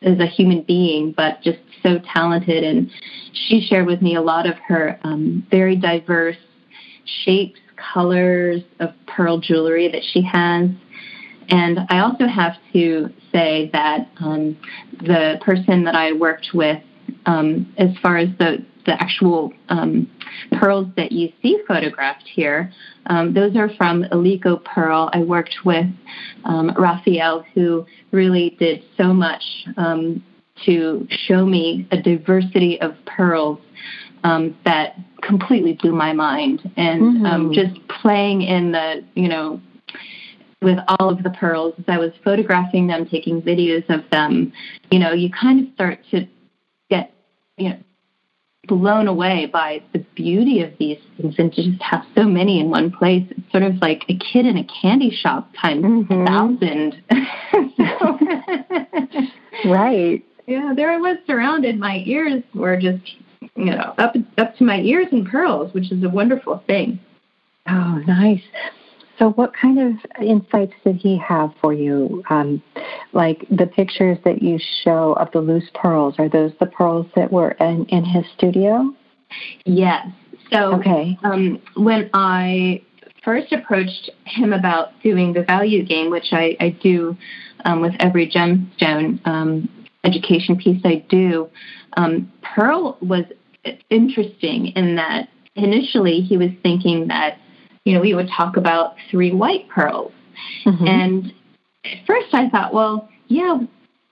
as 0.03 0.19
a 0.19 0.27
human 0.27 0.63
being, 0.63 1.13
but 1.13 1.43
just 1.43 1.59
so 1.83 1.99
talented. 2.13 2.65
And 2.65 2.91
she 3.33 3.61
shared 3.61 3.87
with 3.87 4.03
me 4.03 4.17
a 4.17 4.23
lot 4.23 4.47
of 4.47 4.57
her 4.67 4.99
um, 5.05 5.47
very 5.51 5.77
diverse 5.77 6.37
shapes, 7.25 7.61
colors 7.93 8.63
of 8.81 8.91
pearl 9.07 9.39
jewelry 9.39 9.91
that 9.91 10.03
she 10.13 10.23
has. 10.23 10.71
And 11.49 11.81
I 11.89 11.99
also 11.99 12.27
have 12.27 12.55
to 12.73 13.09
say 13.33 13.71
that 13.73 14.09
um, 14.21 14.57
the 15.01 15.39
person 15.41 15.85
that 15.85 15.95
I 15.95 16.13
worked 16.13 16.51
with, 16.55 16.81
um, 17.27 17.73
as 17.77 17.91
far 18.03 18.17
as 18.19 18.29
the 18.39 18.65
the 18.87 18.93
actual 19.03 19.53
um, 19.69 20.11
pearls 20.53 20.89
that 20.97 21.13
you 21.13 21.31
see 21.43 21.59
photographed 21.69 22.27
here, 22.27 22.73
um, 23.07 23.35
those 23.35 23.55
are 23.55 23.69
from 23.77 24.05
Alico 24.05 24.65
Pearl. 24.65 25.11
I 25.13 25.21
worked 25.21 25.55
with 25.67 25.85
um, 26.45 26.73
Raphael, 26.79 27.45
who 27.55 27.85
really 28.11 28.57
did 28.59 28.83
so 28.97 29.13
much 29.13 29.43
um, 29.77 30.25
to 30.65 31.07
show 31.11 31.45
me 31.45 31.87
a 31.91 32.01
diversity 32.01 32.81
of 32.81 32.95
pearls 33.05 33.59
um, 34.25 34.57
that 34.65 34.97
completely 35.23 35.75
blew 35.75 35.93
my 35.93 36.13
mind. 36.13 36.71
And 36.77 37.27
um, 37.27 37.51
mm-hmm. 37.51 37.53
just 37.53 37.89
playing 37.89 38.43
in 38.43 38.73
the, 38.73 39.05
you 39.15 39.29
know, 39.29 39.61
with 40.63 40.79
all 40.89 41.11
of 41.11 41.23
the 41.23 41.31
pearls 41.31 41.75
as 41.79 41.85
I 41.89 41.99
was 41.99 42.13
photographing 42.23 42.87
them, 42.87 43.07
taking 43.07 43.41
videos 43.41 43.89
of 43.89 44.09
them, 44.11 44.53
you 44.91 44.99
know, 44.99 45.13
you 45.13 45.31
kind 45.31 45.67
of 45.67 45.75
start 45.75 46.01
to 46.11 46.27
get, 46.91 47.13
you 47.57 47.71
know, 47.71 47.79
blown 48.67 49.09
away 49.09 49.47
by 49.47 49.83
the 49.93 50.01
beauty 50.15 50.63
of 50.63 50.71
these 50.79 50.99
things 51.17 51.35
and 51.39 51.53
to 51.53 51.71
just 51.71 51.83
have 51.83 52.05
so 52.15 52.25
many 52.25 52.61
in 52.61 52.71
one 52.71 52.91
place. 52.91 53.25
It's 53.31 53.51
sort 53.51 53.63
of 53.63 53.77
like 53.81 54.05
a 54.09 54.17
kid 54.19 54.45
in 54.47 54.59
a 54.59 54.67
candy 54.83 55.11
shop 55.11 55.51
times 55.61 55.83
mm-hmm. 55.83 56.27
thousand. 56.27 57.03
right. 59.65 60.25
Yeah, 60.47 60.73
there 60.77 60.91
I 60.91 60.99
was 60.99 61.17
surrounded. 61.27 61.79
My 61.79 62.03
ears 62.07 62.43
were 62.55 62.77
just, 62.77 63.03
you 63.61 63.73
know, 63.77 63.95
up 63.99 64.15
up 64.39 64.57
to 64.57 64.65
my 64.65 64.81
ears 64.81 65.09
in 65.13 65.25
pearls, 65.27 65.73
which 65.75 65.93
is 65.93 66.03
a 66.03 66.09
wonderful 66.09 66.63
thing. 66.67 66.99
Oh, 67.69 68.03
nice. 68.07 68.43
So, 69.19 69.31
what 69.33 69.53
kind 69.55 69.79
of 69.79 70.23
insights 70.23 70.73
did 70.83 70.97
he 70.97 71.19
have 71.19 71.51
for 71.61 71.75
you? 71.75 72.23
Um, 72.31 72.63
like 73.13 73.47
the 73.51 73.67
pictures 73.67 74.17
that 74.25 74.43
you 74.43 74.59
show 74.83 75.13
of 75.13 75.31
the 75.33 75.41
loose 75.41 75.69
pearls, 75.75 76.15
are 76.19 76.29
those 76.29 76.53
the 76.59 76.67
pearls 76.67 77.07
that 77.17 77.31
were 77.31 77.51
in, 77.53 77.85
in 77.87 78.05
his 78.05 78.25
studio? 78.35 78.95
Yes. 79.67 80.07
So, 80.51 80.75
okay. 80.77 81.19
Um, 81.23 81.61
when 81.77 82.09
I 82.15 82.83
first 83.23 83.53
approached 83.53 84.09
him 84.25 84.55
about 84.55 84.89
doing 85.03 85.35
the 85.35 85.43
value 85.43 85.85
game, 85.85 86.11
which 86.11 86.33
I, 86.33 86.57
I 86.59 86.71
do 86.83 87.15
um, 87.67 87.83
with 87.83 87.93
every 88.01 88.27
gemstone 88.27 89.21
um, 89.27 89.69
education 90.03 90.57
piece 90.57 90.81
I 90.85 91.05
do, 91.11 91.51
um, 91.99 92.33
Pearl 92.43 92.97
was 93.03 93.25
interesting 93.91 94.69
in 94.69 94.97
that 94.97 95.29
initially 95.55 96.21
he 96.21 96.37
was 96.37 96.51
thinking 96.63 97.09
that 97.09 97.39
you 97.85 97.95
know, 97.95 98.01
we 98.01 98.15
would 98.15 98.29
talk 98.29 98.57
about 98.57 98.95
three 99.11 99.33
white 99.33 99.69
pearls. 99.69 100.13
Mm-hmm. 100.65 100.87
And 100.87 101.33
at 101.85 102.07
first 102.07 102.29
I 102.33 102.49
thought, 102.49 102.75
well, 102.75 103.09
yeah, 103.29 103.59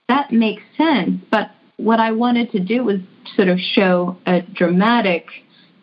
that 0.07 0.31
makes 0.31 0.63
sense. 0.77 1.21
But 1.31 1.51
what 1.77 1.99
I 1.99 2.11
wanted 2.11 2.51
to 2.51 2.59
do 2.59 2.83
was 2.83 2.99
sort 3.35 3.47
of 3.47 3.59
show 3.59 4.17
a 4.25 4.41
dramatic 4.41 5.27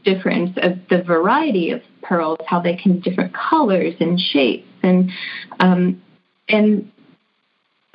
difference 0.04 0.56
of 0.62 0.78
the 0.90 1.02
variety 1.02 1.70
of 1.70 1.80
pearls, 2.02 2.38
how 2.46 2.60
they 2.60 2.76
can 2.76 3.00
different 3.00 3.34
colors 3.34 3.94
and 4.00 4.18
shapes, 4.20 4.68
and 4.82 5.10
um, 5.58 6.02
and 6.48 6.90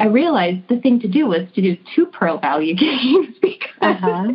I 0.02 0.08
realized 0.08 0.68
the 0.68 0.80
thing 0.80 1.00
to 1.02 1.08
do 1.08 1.28
was 1.28 1.48
to 1.54 1.62
do 1.62 1.78
two 1.96 2.08
pearl 2.08 2.40
value 2.40 2.76
games 2.88 3.36
because 3.42 3.70
uh-huh. 3.82 4.34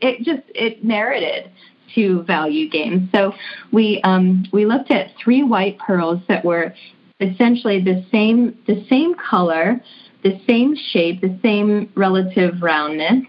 it 0.00 0.24
just 0.24 0.42
it 0.54 0.84
merited 0.84 1.50
two 1.94 2.22
value 2.22 2.68
games. 2.68 3.08
So 3.14 3.32
we 3.72 4.00
um, 4.02 4.46
we 4.52 4.64
looked 4.66 4.90
at 4.90 5.10
three 5.22 5.42
white 5.42 5.78
pearls 5.78 6.20
that 6.28 6.44
were 6.44 6.74
essentially 7.20 7.82
the 7.82 8.04
same 8.10 8.58
the 8.66 8.84
same 8.88 9.14
color, 9.14 9.80
the 10.22 10.40
same 10.46 10.74
shape, 10.74 11.20
the 11.20 11.38
same 11.42 11.92
relative 11.94 12.62
roundness, 12.62 13.24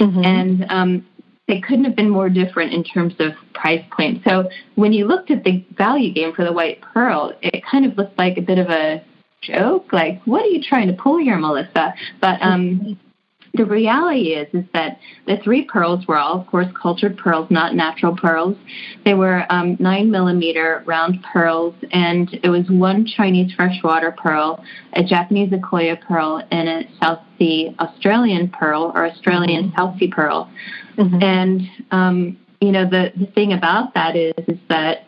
mm-hmm. 0.00 0.24
and 0.24 0.66
um, 0.70 1.06
they 1.46 1.60
couldn't 1.60 1.84
have 1.84 1.96
been 1.96 2.10
more 2.10 2.28
different 2.28 2.72
in 2.72 2.84
terms 2.84 3.14
of 3.18 3.32
price 3.54 3.84
point. 3.90 4.22
So 4.26 4.48
when 4.76 4.92
you 4.92 5.06
looked 5.06 5.30
at 5.30 5.44
the 5.44 5.64
value 5.76 6.12
game 6.12 6.34
for 6.34 6.44
the 6.44 6.52
white 6.52 6.80
pearl, 6.80 7.32
it 7.42 7.62
kind 7.70 7.86
of 7.86 7.96
looked 7.96 8.18
like 8.18 8.36
a 8.36 8.42
bit 8.42 8.58
of 8.58 8.68
a 8.68 9.02
joke. 9.40 9.92
Like, 9.92 10.20
what 10.24 10.42
are 10.42 10.48
you 10.48 10.62
trying 10.62 10.88
to 10.88 10.94
pull 10.94 11.18
here, 11.18 11.38
Melissa? 11.38 11.94
But 12.20 12.40
um, 12.42 12.98
the 13.54 13.64
reality 13.64 14.34
is 14.34 14.48
is 14.52 14.64
that 14.72 14.98
the 15.26 15.38
three 15.38 15.64
pearls 15.64 16.06
were 16.06 16.16
all, 16.16 16.40
of 16.40 16.46
course, 16.46 16.66
cultured 16.80 17.16
pearls, 17.16 17.50
not 17.50 17.74
natural 17.74 18.16
pearls. 18.16 18.56
They 19.04 19.14
were 19.14 19.44
um, 19.50 19.76
nine 19.80 20.10
millimeter 20.10 20.82
round 20.86 21.22
pearls, 21.32 21.74
and 21.90 22.28
it 22.42 22.48
was 22.48 22.68
one 22.68 23.06
Chinese 23.06 23.52
freshwater 23.54 24.12
pearl, 24.12 24.62
a 24.92 25.02
Japanese 25.02 25.50
Akoya 25.50 26.00
pearl, 26.00 26.42
and 26.50 26.68
a 26.68 26.88
South 27.02 27.20
Sea 27.38 27.74
Australian 27.80 28.48
pearl 28.48 28.92
or 28.94 29.06
Australian 29.06 29.68
mm-hmm. 29.68 29.76
South 29.76 29.98
Sea 29.98 30.08
pearl. 30.08 30.50
Mm-hmm. 30.96 31.22
And 31.22 31.62
um, 31.90 32.38
you 32.60 32.72
know 32.72 32.88
the 32.88 33.12
the 33.16 33.26
thing 33.26 33.52
about 33.52 33.94
that 33.94 34.16
is 34.16 34.34
is 34.46 34.58
that 34.68 35.07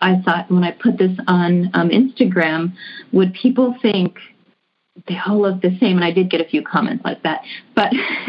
I 0.00 0.20
thought 0.22 0.50
when 0.50 0.64
I 0.64 0.72
put 0.72 0.98
this 0.98 1.16
on 1.26 1.70
um, 1.74 1.88
Instagram, 1.88 2.74
would 3.12 3.32
people 3.34 3.74
think 3.80 4.18
they 5.08 5.18
all 5.26 5.40
look 5.42 5.62
the 5.62 5.76
same? 5.78 5.96
And 5.96 6.04
i 6.04 6.10
did 6.10 6.30
get 6.30 6.40
a 6.40 6.44
few 6.44 6.62
comments 6.62 7.04
like 7.04 7.22
that. 7.22 7.42
But 7.74 7.92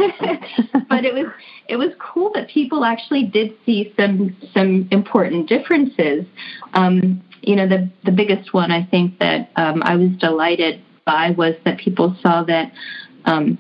but 0.90 1.06
it 1.06 1.14
was 1.14 1.28
it 1.68 1.78
was 1.78 1.90
cool 2.00 2.32
that 2.36 2.50
people 2.50 2.86
actually 2.86 3.24
did 3.24 3.54
see 3.66 3.94
some 3.98 4.36
some 4.54 4.88
important 4.92 5.50
differences. 5.50 6.26
Um, 6.74 7.22
you 7.42 7.56
know 7.56 7.68
the 7.68 7.90
the 8.04 8.12
biggest 8.12 8.54
one 8.54 8.72
i 8.72 8.84
think 8.84 9.18
that 9.20 9.50
um, 9.56 9.82
i 9.84 9.96
was 9.96 10.10
delighted 10.20 10.82
by 11.06 11.32
was 11.32 11.56
that 11.64 11.78
people 11.80 12.16
saw 12.22 12.44
that 12.44 12.72
um, 13.26 13.58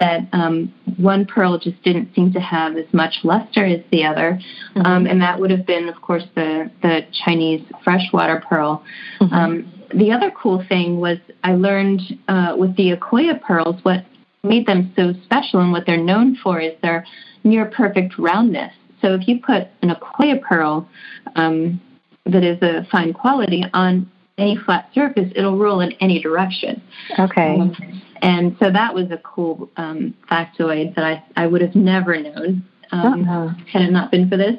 that 0.00 0.28
um, 0.32 0.72
one 0.96 1.26
pearl 1.26 1.58
just 1.58 1.82
didn't 1.82 2.14
seem 2.14 2.32
to 2.32 2.40
have 2.40 2.76
as 2.76 2.86
much 2.92 3.14
luster 3.24 3.64
as 3.64 3.80
the 3.90 4.04
other, 4.04 4.38
mm-hmm. 4.74 4.86
um, 4.86 5.06
and 5.06 5.20
that 5.20 5.40
would 5.40 5.50
have 5.50 5.66
been, 5.66 5.88
of 5.88 6.00
course, 6.00 6.24
the 6.34 6.70
the 6.82 7.00
Chinese 7.24 7.64
freshwater 7.82 8.42
pearl. 8.48 8.84
Mm-hmm. 9.20 9.34
Um, 9.34 9.72
the 9.94 10.12
other 10.12 10.30
cool 10.30 10.64
thing 10.68 11.00
was 11.00 11.18
I 11.42 11.54
learned 11.54 12.02
uh, 12.28 12.54
with 12.56 12.76
the 12.76 12.94
Akoya 12.96 13.40
pearls 13.40 13.76
what 13.82 14.04
made 14.42 14.66
them 14.66 14.92
so 14.94 15.12
special 15.24 15.60
and 15.60 15.72
what 15.72 15.84
they're 15.86 15.96
known 15.96 16.36
for 16.42 16.60
is 16.60 16.74
their 16.82 17.04
near 17.44 17.66
perfect 17.66 18.18
roundness. 18.18 18.72
So 19.00 19.14
if 19.14 19.26
you 19.26 19.40
put 19.40 19.68
an 19.82 19.90
Akoya 19.90 20.40
pearl 20.42 20.88
um, 21.36 21.80
that 22.26 22.44
is 22.44 22.60
a 22.62 22.86
fine 22.90 23.12
quality 23.12 23.64
on 23.72 24.10
any 24.38 24.56
flat 24.56 24.90
surface, 24.94 25.30
it'll 25.34 25.58
roll 25.58 25.80
in 25.80 25.92
any 26.00 26.20
direction. 26.20 26.82
Okay. 27.18 27.58
Um, 27.58 27.76
and 28.22 28.56
so 28.60 28.70
that 28.70 28.94
was 28.94 29.10
a 29.10 29.18
cool 29.18 29.70
um, 29.76 30.14
factoid 30.30 30.94
that 30.94 31.04
I, 31.04 31.22
I 31.36 31.46
would 31.46 31.60
have 31.60 31.74
never 31.74 32.20
known 32.20 32.64
um, 32.90 33.22
uh-huh. 33.22 33.54
had 33.70 33.82
it 33.82 33.92
not 33.92 34.10
been 34.10 34.28
for 34.28 34.36
this. 34.36 34.56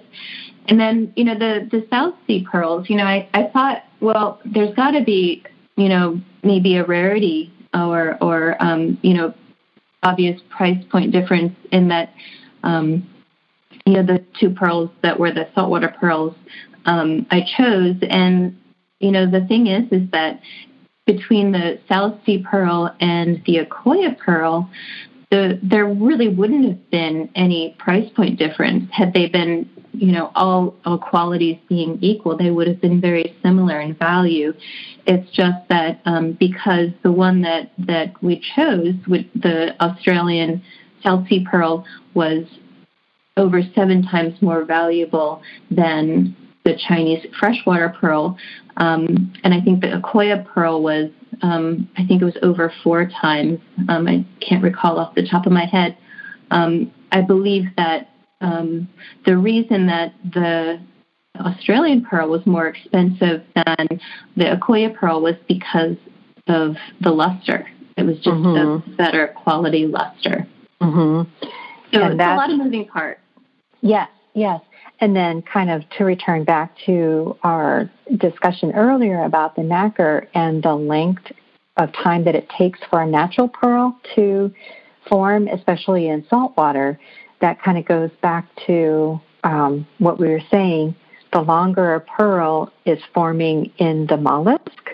And 0.68 0.80
then, 0.80 1.12
you 1.16 1.24
know, 1.24 1.34
the, 1.38 1.68
the 1.72 1.88
South 1.90 2.14
Sea 2.28 2.46
pearls, 2.50 2.90
you 2.90 2.96
know, 2.96 3.06
I, 3.06 3.28
I 3.34 3.50
thought 3.52 3.84
well, 4.02 4.40
there's 4.46 4.74
got 4.76 4.92
to 4.92 5.04
be, 5.04 5.44
you 5.76 5.90
know, 5.90 6.22
maybe 6.44 6.78
a 6.78 6.86
rarity 6.86 7.52
or, 7.74 8.18
or 8.22 8.62
um, 8.64 8.98
you 9.02 9.14
know, 9.14 9.34
obvious 10.04 10.40
price 10.50 10.78
point 10.92 11.12
difference 11.12 11.54
in 11.72 11.90
that, 11.90 12.14
um, 12.64 13.08
you 13.86 13.94
know, 13.94 14.04
the 14.04 14.24
two 14.40 14.50
pearls 14.50 14.90
that 15.02 15.20
were 15.20 15.32
the 15.32 15.48
saltwater 15.54 15.94
pearls 16.00 16.36
um, 16.86 17.26
I 17.30 17.42
chose. 17.58 17.96
And, 18.10 18.58
you 19.00 19.12
know, 19.12 19.30
the 19.30 19.46
thing 19.48 19.68
is, 19.68 19.84
is 19.92 20.10
that 20.12 20.42
between 21.06 21.52
the 21.52 21.80
South 21.90 22.20
Sea 22.26 22.46
pearl 22.50 22.96
and 23.00 23.42
the 23.46 23.58
Akoya 23.66 24.18
pearl, 24.18 24.70
the, 25.32 25.60
there 25.64 25.86
really 25.86 26.28
wouldn't 26.28 26.66
have 26.66 26.92
been 26.92 27.30
any 27.36 27.76
price 27.80 28.10
point 28.16 28.38
difference 28.38 28.90
had 28.92 29.14
they 29.14 29.28
been, 29.28 29.70
you 29.94 30.12
know, 30.12 30.32
all, 30.36 30.76
all 30.86 30.98
qualities 30.98 31.58
being 31.68 31.98
equal. 32.02 32.38
They 32.38 32.52
would 32.52 32.68
have 32.68 32.82
been 32.82 33.00
very 33.00 33.36
similar 33.44 33.80
in 33.80 33.96
value. 33.96 34.54
It's 35.06 35.30
just 35.32 35.68
that 35.70 36.02
um, 36.06 36.34
because 36.34 36.90
the 37.04 37.12
one 37.12 37.42
that, 37.42 37.72
that 37.80 38.22
we 38.22 38.44
chose, 38.56 38.96
with 39.08 39.26
the 39.36 39.76
Australian 39.84 40.64
South 41.04 41.28
Sea 41.28 41.46
pearl, 41.50 41.86
was 42.14 42.46
over 43.38 43.62
seven 43.74 44.04
times 44.04 44.40
more 44.42 44.66
valuable 44.66 45.42
than 45.72 46.36
the 46.70 46.80
Chinese 46.88 47.26
freshwater 47.40 47.90
pearl. 48.00 48.38
Um, 48.78 49.34
and 49.44 49.54
I 49.54 49.62
think 49.62 49.82
the 49.82 49.88
Akoya 49.88 50.46
pearl 50.46 50.82
was 50.82 51.10
um, 51.42 51.90
I 51.98 52.06
think 52.06 52.22
it 52.22 52.26
was 52.26 52.38
over 52.42 52.72
four 52.84 53.10
times. 53.22 53.60
Um, 53.88 54.08
I 54.08 54.26
can't 54.42 54.64
recall 54.64 55.00
off 55.00 55.16
the 55.16 55.28
top 55.28 55.46
of 55.46 55.52
my 55.52 55.66
head. 55.66 55.98
Um, 56.52 56.92
I 57.12 57.22
believe 57.22 57.64
that 57.78 58.10
um, 58.42 58.90
the 59.26 59.38
reason 59.38 59.88
that 59.88 60.14
the 60.34 60.80
Australian 61.40 62.04
pearl 62.04 62.30
was 62.30 62.46
more 62.46 62.68
expensive 62.68 63.44
than 63.56 63.88
the 64.36 64.46
Akoya 64.46 64.94
pearl 64.94 65.22
was 65.22 65.36
because 65.48 65.96
of 66.48 66.76
the 67.02 67.12
luster. 67.12 67.68
It 67.98 68.04
was 68.04 68.16
just 68.18 68.28
mm-hmm. 68.28 68.92
a 68.92 68.96
better 68.96 69.34
quality 69.44 69.86
luster. 69.88 70.48
Mm-hmm. 70.82 71.32
So 71.94 72.02
and 72.02 72.14
it's 72.14 72.22
a 72.22 72.36
lot 72.36 72.52
of 72.52 72.58
moving 72.58 72.88
parts. 72.88 73.22
Yes, 73.82 74.10
yes. 74.34 74.62
And 75.02 75.16
then, 75.16 75.42
kind 75.42 75.70
of 75.70 75.90
to 75.98 76.04
return 76.04 76.44
back 76.44 76.76
to 76.86 77.38
our 77.44 77.90
discussion 78.18 78.74
earlier 78.74 79.24
about 79.24 79.56
the 79.56 79.64
nacre 79.64 80.28
and 80.34 80.62
the 80.62 80.76
length 80.76 81.32
of 81.78 81.94
time 81.94 82.26
that 82.26 82.36
it 82.36 82.50
takes 82.58 82.80
for 82.90 83.02
a 83.02 83.08
natural 83.08 83.48
pearl 83.48 83.98
to 84.16 84.54
form, 85.08 85.48
especially 85.48 86.10
in 86.10 86.26
salt 86.30 86.56
water, 86.58 87.00
that 87.42 87.62
kind 87.62 87.78
of 87.78 87.86
goes 87.86 88.10
back 88.22 88.46
to 88.68 89.20
um, 89.44 89.88
what 89.98 90.20
we 90.20 90.28
were 90.28 90.44
saying. 90.52 90.96
The 91.32 91.42
longer 91.42 91.96
a 91.96 92.02
pearl 92.02 92.72
is 92.86 93.00
forming 93.14 93.72
in 93.78 94.08
the 94.08 94.18
mollusk, 94.18 94.90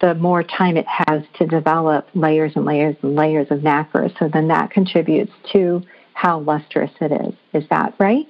the 0.00 0.14
more 0.14 0.42
time 0.44 0.76
it 0.76 0.86
has 0.86 1.22
to 1.38 1.46
develop 1.46 2.08
layers 2.14 2.52
and 2.54 2.64
layers 2.64 2.94
and 3.02 3.16
layers 3.16 3.48
of 3.50 3.62
nacre. 3.62 4.08
So 4.18 4.28
then 4.32 4.48
that 4.48 4.70
contributes 4.70 5.32
to 5.52 5.82
how 6.14 6.40
lustrous 6.40 6.90
it 7.00 7.10
is. 7.10 7.34
Is 7.52 7.68
that 7.70 7.94
right? 7.98 8.28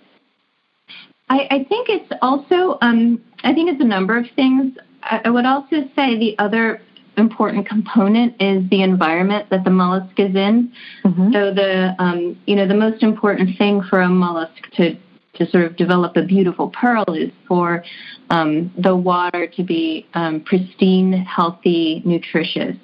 I, 1.31 1.47
I 1.51 1.67
think 1.69 1.89
it's 1.89 2.11
also, 2.23 2.79
um, 2.81 3.21
I 3.45 3.53
think 3.53 3.71
it's 3.71 3.81
a 3.81 3.87
number 3.87 4.17
of 4.17 4.27
things. 4.35 4.77
I, 5.03 5.21
I 5.27 5.31
would 5.31 5.47
also 5.47 5.89
say 5.95 6.19
the 6.19 6.35
other 6.39 6.81
important 7.17 7.69
component 7.69 8.41
is 8.41 8.69
the 8.71 8.83
environment 8.83 9.51
that 9.51 9.65
the 9.65 9.71
mollusk 9.71 10.19
is 10.19 10.35
in. 10.35 10.73
Mm-hmm. 11.05 11.33
So 11.33 11.53
the, 11.53 11.95
um, 11.99 12.39
you 12.47 12.57
know, 12.57 12.67
the 12.67 12.75
most 12.75 13.03
important 13.03 13.59
thing 13.59 13.83
for 13.89 14.01
a 14.01 14.09
mollusk 14.09 14.71
to 14.77 14.97
to 15.35 15.49
sort 15.51 15.65
of 15.65 15.77
develop 15.77 16.17
a 16.17 16.23
beautiful 16.25 16.69
pearl 16.71 17.05
is 17.15 17.31
for 17.47 17.85
um, 18.31 18.73
the 18.77 18.97
water 18.97 19.47
to 19.47 19.63
be 19.63 20.05
um, 20.15 20.41
pristine, 20.41 21.13
healthy, 21.13 22.03
nutritious. 22.05 22.77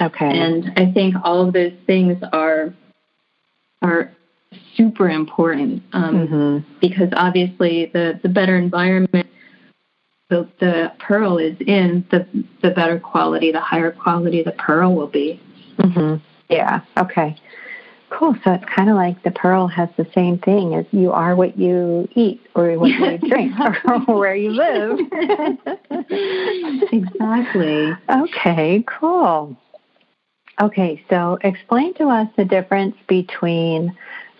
Okay. 0.00 0.38
And 0.38 0.72
I 0.76 0.90
think 0.92 1.14
all 1.22 1.46
of 1.46 1.52
those 1.52 1.72
things 1.86 2.20
are 2.32 2.74
are 3.82 4.12
super 4.76 5.08
important 5.08 5.82
um, 5.92 6.28
mm-hmm. 6.28 6.74
because 6.80 7.08
obviously 7.14 7.86
the, 7.92 8.18
the 8.22 8.28
better 8.28 8.56
environment 8.56 9.26
the, 10.30 10.48
the 10.60 10.92
pearl 10.98 11.38
is 11.38 11.56
in, 11.60 12.06
the, 12.10 12.26
the 12.62 12.70
better 12.70 12.98
quality, 12.98 13.52
the 13.52 13.60
higher 13.60 13.90
quality 13.90 14.42
the 14.42 14.52
pearl 14.52 14.94
will 14.94 15.08
be. 15.08 15.40
Mm-hmm. 15.76 16.16
Yeah, 16.48 16.80
okay. 16.96 17.36
Cool. 18.10 18.34
So 18.44 18.52
it's 18.52 18.64
kind 18.64 18.88
of 18.90 18.96
like 18.96 19.22
the 19.22 19.30
pearl 19.30 19.68
has 19.68 19.88
the 19.96 20.06
same 20.14 20.38
thing 20.38 20.74
as 20.74 20.84
you 20.90 21.12
are 21.12 21.36
what 21.36 21.58
you 21.58 22.08
eat 22.14 22.40
or 22.54 22.78
what 22.78 22.90
you 22.90 23.18
drink 23.28 23.52
or 23.58 24.00
where 24.18 24.34
you 24.34 24.50
live. 24.50 24.98
exactly. 26.92 27.92
Okay, 28.08 28.84
cool. 28.86 29.56
Okay, 30.60 31.02
so 31.08 31.38
explain 31.42 31.94
to 31.94 32.08
us 32.08 32.28
the 32.36 32.44
difference 32.44 32.96
between 33.08 33.96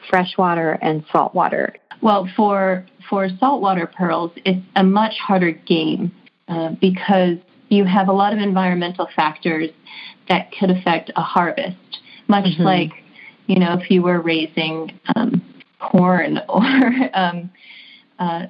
freshwater 0.08 0.72
and 0.82 1.04
saltwater? 1.12 1.74
Well, 2.02 2.28
for 2.36 2.86
for 3.08 3.28
saltwater 3.38 3.86
pearls, 3.86 4.32
it's 4.44 4.64
a 4.76 4.84
much 4.84 5.14
harder 5.18 5.52
game 5.52 6.12
uh, 6.48 6.70
because 6.80 7.36
you 7.68 7.84
have 7.84 8.08
a 8.08 8.12
lot 8.12 8.32
of 8.32 8.38
environmental 8.38 9.08
factors 9.14 9.70
that 10.28 10.50
could 10.58 10.70
affect 10.70 11.10
a 11.16 11.22
harvest, 11.22 11.76
much 12.28 12.44
mm-hmm. 12.44 12.62
like 12.62 12.92
you 13.46 13.58
know 13.58 13.74
if 13.74 13.90
you 13.90 14.02
were 14.02 14.20
raising 14.20 14.98
um, 15.16 15.42
corn 15.80 16.38
or 16.48 16.62
um, 17.14 17.50
uh, 18.18 18.46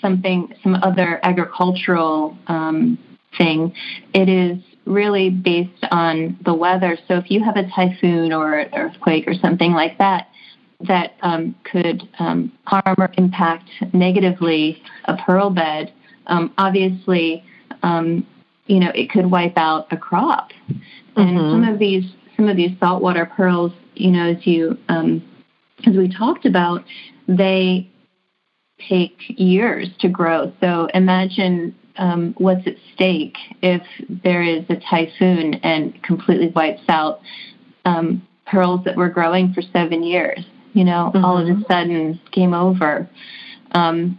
something, 0.00 0.52
some 0.62 0.74
other 0.82 1.20
agricultural 1.22 2.36
um, 2.48 2.98
thing. 3.38 3.74
It 4.14 4.28
is 4.28 4.58
really 4.84 5.30
based 5.30 5.84
on 5.90 6.38
the 6.44 6.54
weather. 6.54 6.96
So 7.08 7.14
if 7.14 7.30
you 7.30 7.42
have 7.42 7.56
a 7.56 7.68
typhoon 7.70 8.32
or 8.32 8.58
an 8.58 8.74
earthquake 8.74 9.26
or 9.26 9.34
something 9.34 9.72
like 9.72 9.98
that, 9.98 10.28
that 10.80 11.14
um, 11.22 11.54
could 11.64 12.02
um, 12.18 12.52
harm 12.64 12.94
or 12.98 13.10
impact 13.16 13.68
negatively 13.92 14.82
a 15.06 15.16
pearl 15.16 15.50
bed, 15.50 15.92
um, 16.26 16.52
obviously, 16.58 17.44
um, 17.82 18.26
you 18.66 18.80
know, 18.80 18.90
it 18.94 19.10
could 19.10 19.30
wipe 19.30 19.56
out 19.56 19.86
a 19.90 19.96
crop. 19.96 20.50
Mm-hmm. 20.68 21.20
And 21.20 21.38
some 21.38 21.64
of 21.72 21.78
these 21.78 22.04
some 22.36 22.48
of 22.48 22.56
these 22.56 22.78
saltwater 22.78 23.26
pearls, 23.26 23.72
you 23.94 24.10
know, 24.10 24.30
as 24.30 24.46
you 24.46 24.76
um, 24.88 25.22
as 25.86 25.96
we 25.96 26.12
talked 26.12 26.44
about, 26.44 26.84
they 27.28 27.88
take 28.88 29.16
years 29.28 29.88
to 30.00 30.08
grow. 30.08 30.52
So 30.60 30.88
imagine 30.92 31.74
um, 31.96 32.34
what's 32.36 32.66
at 32.66 32.74
stake 32.94 33.36
if 33.62 33.82
there 34.22 34.42
is 34.42 34.64
a 34.68 34.76
typhoon 34.76 35.54
and 35.62 36.02
completely 36.02 36.48
wipes 36.54 36.82
out 36.88 37.20
um, 37.86 38.26
pearls 38.46 38.80
that 38.84 38.96
were 38.96 39.08
growing 39.08 39.54
for 39.54 39.62
seven 39.62 40.02
years 40.02 40.44
you 40.76 40.84
know, 40.84 41.10
mm-hmm. 41.12 41.24
all 41.24 41.38
of 41.38 41.48
a 41.48 41.52
mm-hmm. 41.52 41.62
sudden 41.72 42.20
game 42.32 42.52
over. 42.52 43.08
Um, 43.72 44.18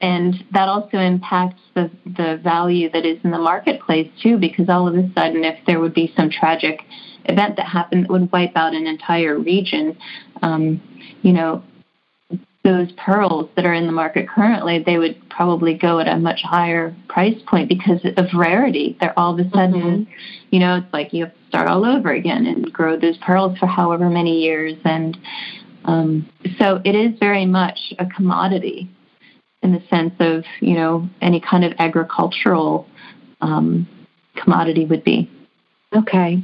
and 0.00 0.34
that 0.52 0.66
also 0.66 0.96
impacts 0.96 1.60
the, 1.74 1.90
the 2.06 2.40
value 2.42 2.90
that 2.90 3.04
is 3.04 3.18
in 3.22 3.30
the 3.30 3.38
marketplace 3.38 4.10
too, 4.22 4.38
because 4.38 4.70
all 4.70 4.88
of 4.88 4.94
a 4.94 5.12
sudden, 5.12 5.44
if 5.44 5.58
there 5.66 5.78
would 5.78 5.92
be 5.92 6.10
some 6.16 6.30
tragic 6.30 6.80
event 7.26 7.56
that 7.56 7.66
happened 7.66 8.04
that 8.04 8.10
would 8.10 8.32
wipe 8.32 8.56
out 8.56 8.74
an 8.74 8.86
entire 8.86 9.38
region, 9.38 9.98
um, 10.40 10.80
you 11.20 11.34
know, 11.34 11.62
those 12.64 12.88
pearls 12.92 13.48
that 13.56 13.64
are 13.66 13.74
in 13.74 13.86
the 13.86 13.92
market 13.92 14.28
currently, 14.28 14.82
they 14.84 14.98
would 14.98 15.16
probably 15.30 15.74
go 15.74 15.98
at 15.98 16.08
a 16.08 16.16
much 16.18 16.40
higher 16.42 16.94
price 17.08 17.38
point 17.46 17.68
because 17.68 18.00
of 18.16 18.26
rarity. 18.34 18.96
They're 19.00 19.18
all 19.18 19.32
of 19.32 19.46
a 19.46 19.50
sudden, 19.50 20.06
mm-hmm. 20.06 20.12
you 20.50 20.60
know, 20.60 20.76
it's 20.76 20.92
like 20.92 21.12
you 21.12 21.24
have 21.24 21.34
to 21.34 21.48
start 21.48 21.68
all 21.68 21.84
over 21.84 22.12
again 22.12 22.46
and 22.46 22.70
grow 22.72 22.98
those 22.98 23.16
pearls 23.18 23.58
for 23.58 23.66
however 23.66 24.10
many 24.10 24.40
years. 24.40 24.74
And 24.84 25.16
um, 25.84 26.28
so 26.58 26.80
it 26.84 26.94
is 26.94 27.18
very 27.18 27.46
much 27.46 27.78
a 27.98 28.06
commodity 28.06 28.88
in 29.62 29.72
the 29.72 29.82
sense 29.90 30.14
of, 30.20 30.44
you 30.60 30.74
know, 30.74 31.08
any 31.20 31.40
kind 31.40 31.64
of 31.64 31.72
agricultural 31.78 32.86
um, 33.40 33.88
commodity 34.36 34.84
would 34.86 35.04
be. 35.04 35.30
Okay. 35.94 36.42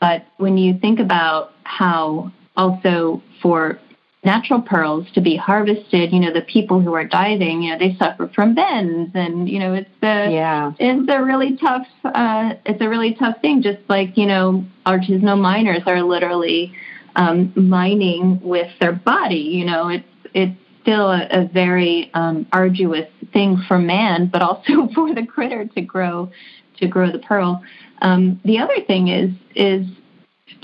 But 0.00 0.26
when 0.38 0.56
you 0.56 0.78
think 0.78 1.00
about 1.00 1.52
how 1.64 2.32
also 2.56 3.22
for 3.42 3.78
natural 4.24 4.60
pearls 4.60 5.06
to 5.14 5.20
be 5.20 5.36
harvested, 5.36 6.12
you 6.12 6.20
know, 6.20 6.32
the 6.32 6.42
people 6.42 6.80
who 6.80 6.94
are 6.94 7.04
diving, 7.04 7.62
you 7.62 7.72
know, 7.72 7.78
they 7.78 7.94
suffer 7.96 8.30
from 8.34 8.54
bends 8.54 9.10
and, 9.14 9.48
you 9.48 9.58
know, 9.58 9.72
it's 9.74 9.90
the 10.00 10.28
yeah. 10.30 10.72
it's 10.78 11.08
a 11.08 11.22
really 11.22 11.56
tough 11.56 11.86
uh 12.04 12.54
it's 12.64 12.80
a 12.80 12.88
really 12.88 13.14
tough 13.14 13.40
thing, 13.40 13.62
just 13.62 13.78
like, 13.88 14.16
you 14.16 14.26
know, 14.26 14.64
artisanal 14.84 15.40
miners 15.40 15.82
are 15.86 16.02
literally 16.02 16.72
um, 17.16 17.52
mining 17.56 18.40
with 18.42 18.70
their 18.78 18.92
body. 18.92 19.36
You 19.36 19.64
know, 19.64 19.88
it's 19.88 20.04
it's 20.34 20.56
still 20.82 21.10
a, 21.10 21.26
a 21.30 21.48
very 21.48 22.10
um, 22.14 22.46
arduous 22.52 23.08
thing 23.32 23.62
for 23.66 23.78
man, 23.78 24.28
but 24.32 24.42
also 24.42 24.88
for 24.94 25.12
the 25.14 25.26
critter 25.26 25.64
to 25.64 25.80
grow 25.80 26.30
to 26.78 26.86
grow 26.86 27.10
the 27.10 27.18
pearl. 27.18 27.62
Um, 28.02 28.40
the 28.44 28.58
other 28.58 28.80
thing 28.86 29.08
is 29.08 29.30
is 29.54 29.86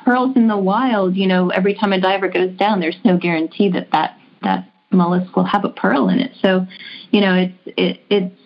pearls 0.05 0.37
in 0.37 0.47
the 0.47 0.57
wild. 0.57 1.17
You 1.17 1.27
know, 1.27 1.49
every 1.51 1.75
time 1.75 1.93
a 1.93 2.01
diver 2.01 2.29
goes 2.29 2.57
down, 2.57 2.81
there's 2.81 2.99
no 3.05 3.17
guarantee 3.17 3.71
that 3.71 3.91
that 3.93 4.19
that 4.43 4.69
mollusk 4.91 5.35
will 5.35 5.45
have 5.45 5.65
a 5.65 5.71
pearl 5.71 6.09
in 6.09 6.21
it. 6.21 6.33
So, 6.43 6.67
you 7.11 7.21
know, 7.21 7.35
it's 7.35 7.75
it, 7.79 8.01
it's 8.11 8.42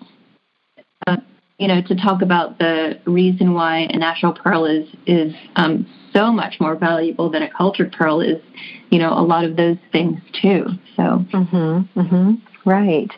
you 1.59 1.69
know, 1.69 1.81
to 1.83 1.95
talk 1.97 2.23
about 2.23 2.59
the 2.59 2.99
reason 3.07 3.55
why 3.55 3.89
a 3.91 3.97
natural 3.97 4.33
pearl 4.33 4.67
is 4.67 4.87
is 5.07 5.35
um, 5.57 5.87
so 6.13 6.31
much 6.31 6.57
more 6.61 6.77
valuable 6.77 7.31
than 7.31 7.43
a 7.43 7.51
cultured 7.51 7.93
pearl 7.93 8.21
is, 8.21 8.43
you 8.91 8.99
know, 8.99 9.13
a 9.13 9.23
lot 9.23 9.45
of 9.45 9.57
those 9.57 9.79
things 9.91 10.21
too. 10.41 10.67
So, 10.97 11.25
mm-hmm, 11.33 12.01
mm-hmm, 12.01 12.69
right. 12.69 13.11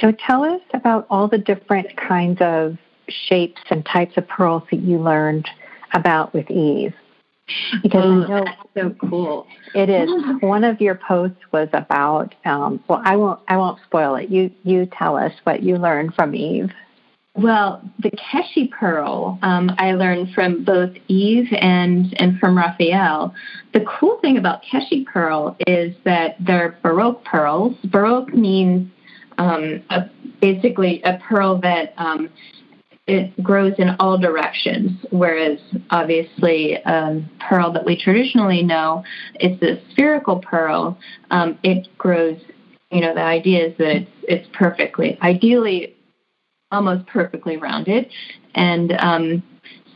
So, 0.00 0.12
tell 0.26 0.42
us 0.42 0.62
about 0.74 1.06
all 1.08 1.28
the 1.28 1.38
different 1.38 1.96
kinds 1.96 2.38
of 2.40 2.76
shapes 3.08 3.60
and 3.70 3.84
types 3.86 4.16
of 4.16 4.26
pearls 4.26 4.62
that 4.70 4.80
you 4.80 4.98
learned 4.98 5.48
about 5.92 6.34
with 6.34 6.50
Eve. 6.50 6.94
Because 7.82 8.04
oh, 8.04 8.26
know 8.26 8.44
that's 8.44 8.60
so 8.76 9.08
cool. 9.08 9.46
It 9.74 9.88
is. 9.90 10.08
One 10.40 10.62
of 10.62 10.80
your 10.80 10.94
posts 10.94 11.40
was 11.52 11.68
about. 11.72 12.32
Um, 12.44 12.82
well, 12.88 13.02
I 13.04 13.16
won't. 13.16 13.40
I 13.48 13.56
won't 13.56 13.80
spoil 13.84 14.14
it. 14.14 14.30
You 14.30 14.52
you 14.62 14.86
tell 14.86 15.16
us 15.16 15.32
what 15.42 15.62
you 15.62 15.76
learned 15.76 16.14
from 16.14 16.34
Eve. 16.34 16.70
Well, 17.36 17.80
the 18.00 18.10
Keshi 18.10 18.70
pearl 18.70 19.38
um, 19.42 19.70
I 19.78 19.92
learned 19.92 20.34
from 20.34 20.64
both 20.64 20.90
Eve 21.06 21.48
and 21.52 22.12
and 22.20 22.38
from 22.40 22.56
Raphael. 22.56 23.34
The 23.72 23.80
cool 23.80 24.18
thing 24.20 24.36
about 24.36 24.62
Keshi 24.64 25.06
pearl 25.06 25.56
is 25.66 25.94
that 26.04 26.36
they're 26.40 26.76
Baroque 26.82 27.24
pearls. 27.24 27.76
Baroque 27.84 28.34
means 28.34 28.90
um, 29.38 29.82
a, 29.90 30.10
basically 30.40 31.02
a 31.04 31.18
pearl 31.18 31.60
that 31.60 31.94
um, 31.98 32.28
it 33.06 33.42
grows 33.42 33.74
in 33.78 33.90
all 34.00 34.18
directions, 34.18 34.90
whereas 35.10 35.58
obviously 35.90 36.74
a 36.74 37.22
pearl 37.48 37.72
that 37.72 37.84
we 37.84 38.00
traditionally 38.00 38.62
know 38.62 39.04
is 39.40 39.60
a 39.62 39.80
spherical 39.92 40.40
pearl. 40.40 40.98
Um, 41.30 41.58
it 41.62 41.88
grows, 41.96 42.38
you 42.90 43.00
know, 43.00 43.14
the 43.14 43.22
idea 43.22 43.68
is 43.68 43.78
that 43.78 43.96
it's, 43.96 44.10
it's 44.22 44.48
perfectly, 44.52 45.18
ideally, 45.22 45.96
almost 46.70 47.06
perfectly 47.06 47.56
rounded. 47.56 48.10
And 48.54 48.92
um, 48.98 49.42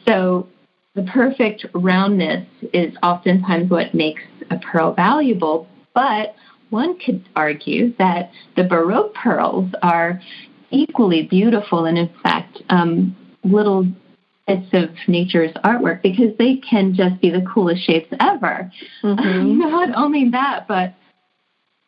so 0.07 0.49
the 0.95 1.03
perfect 1.03 1.67
roundness 1.75 2.47
is 2.73 2.95
oftentimes 3.03 3.71
what 3.71 3.95
makes 3.95 4.23
a 4.51 4.59
pearl 4.59 4.95
valuable, 4.95 5.69
but 5.95 6.35
one 6.71 6.99
could 6.99 7.29
argue 7.37 7.95
that 7.99 8.31
the 8.57 8.65
Baroque 8.65 9.15
pearls 9.15 9.71
are 9.83 10.21
equally 10.71 11.23
beautiful 11.23 11.85
and, 11.85 11.97
in 11.99 12.11
fact, 12.23 12.63
um, 12.69 13.17
little 13.45 13.87
bits 14.47 14.67
of 14.73 14.91
nature's 15.09 15.53
artwork 15.65 16.03
because 16.03 16.37
they 16.39 16.57
can 16.57 16.95
just 16.95 17.21
be 17.21 17.31
the 17.31 17.45
coolest 17.53 17.85
shapes 17.85 18.13
ever. 18.21 18.71
Mm-hmm. 19.03 19.59
Not 19.59 19.97
only 19.97 20.29
that, 20.31 20.67
but 20.69 20.95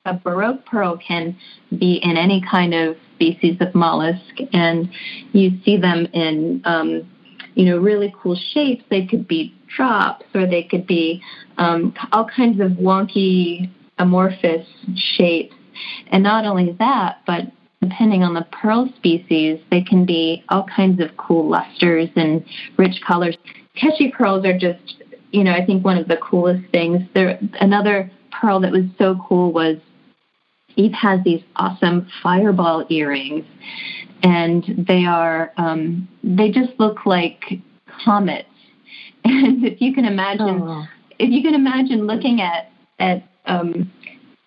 a 0.06 0.14
Baroque 0.14 0.64
pearl 0.64 0.96
can 0.96 1.36
be 1.78 2.00
in 2.02 2.16
any 2.16 2.42
kind 2.48 2.72
of 2.72 2.96
species 3.14 3.56
of 3.60 3.74
mollusk, 3.74 4.40
and 4.52 4.88
you 5.32 5.50
see 5.64 5.76
them 5.76 6.06
in, 6.12 6.62
um, 6.64 7.08
you 7.54 7.64
know, 7.66 7.78
really 7.78 8.14
cool 8.20 8.38
shapes. 8.52 8.84
They 8.88 9.06
could 9.06 9.26
be 9.26 9.54
drops, 9.74 10.24
or 10.34 10.46
they 10.46 10.62
could 10.62 10.86
be 10.86 11.22
um, 11.58 11.92
all 12.12 12.26
kinds 12.26 12.60
of 12.60 12.72
wonky, 12.72 13.70
amorphous 13.98 14.66
shapes. 15.16 15.54
And 16.08 16.22
not 16.22 16.46
only 16.46 16.72
that, 16.78 17.18
but 17.26 17.52
depending 17.82 18.22
on 18.22 18.34
the 18.34 18.46
pearl 18.52 18.88
species, 18.96 19.58
they 19.70 19.82
can 19.82 20.06
be 20.06 20.44
all 20.48 20.66
kinds 20.74 21.00
of 21.00 21.16
cool 21.16 21.48
lusters 21.48 22.08
and 22.16 22.44
rich 22.78 23.00
colors. 23.06 23.36
Keshi 23.76 24.12
pearls 24.12 24.44
are 24.44 24.56
just, 24.56 25.02
you 25.32 25.44
know, 25.44 25.52
I 25.52 25.64
think 25.64 25.84
one 25.84 25.98
of 25.98 26.08
the 26.08 26.16
coolest 26.16 26.70
things. 26.70 27.02
There, 27.14 27.38
another 27.60 28.10
pearl 28.30 28.60
that 28.60 28.72
was 28.72 28.84
so 28.98 29.20
cool 29.28 29.52
was 29.52 29.76
Eve 30.76 30.92
has 30.92 31.20
these 31.24 31.42
awesome 31.56 32.06
fireball 32.22 32.84
earrings, 32.90 33.44
and 34.22 34.86
they 34.86 35.04
are, 35.04 35.52
um, 35.56 36.08
they 36.22 36.50
just 36.50 36.78
look 36.78 37.06
like 37.06 37.42
comets. 38.04 38.48
And 39.28 39.64
if 39.64 39.80
you 39.80 39.92
can 39.92 40.04
imagine, 40.04 40.62
oh. 40.62 40.84
if 41.18 41.30
you 41.30 41.42
can 41.42 41.56
imagine 41.56 42.06
looking 42.06 42.40
at 42.40 42.70
at 43.00 43.28
um, 43.46 43.90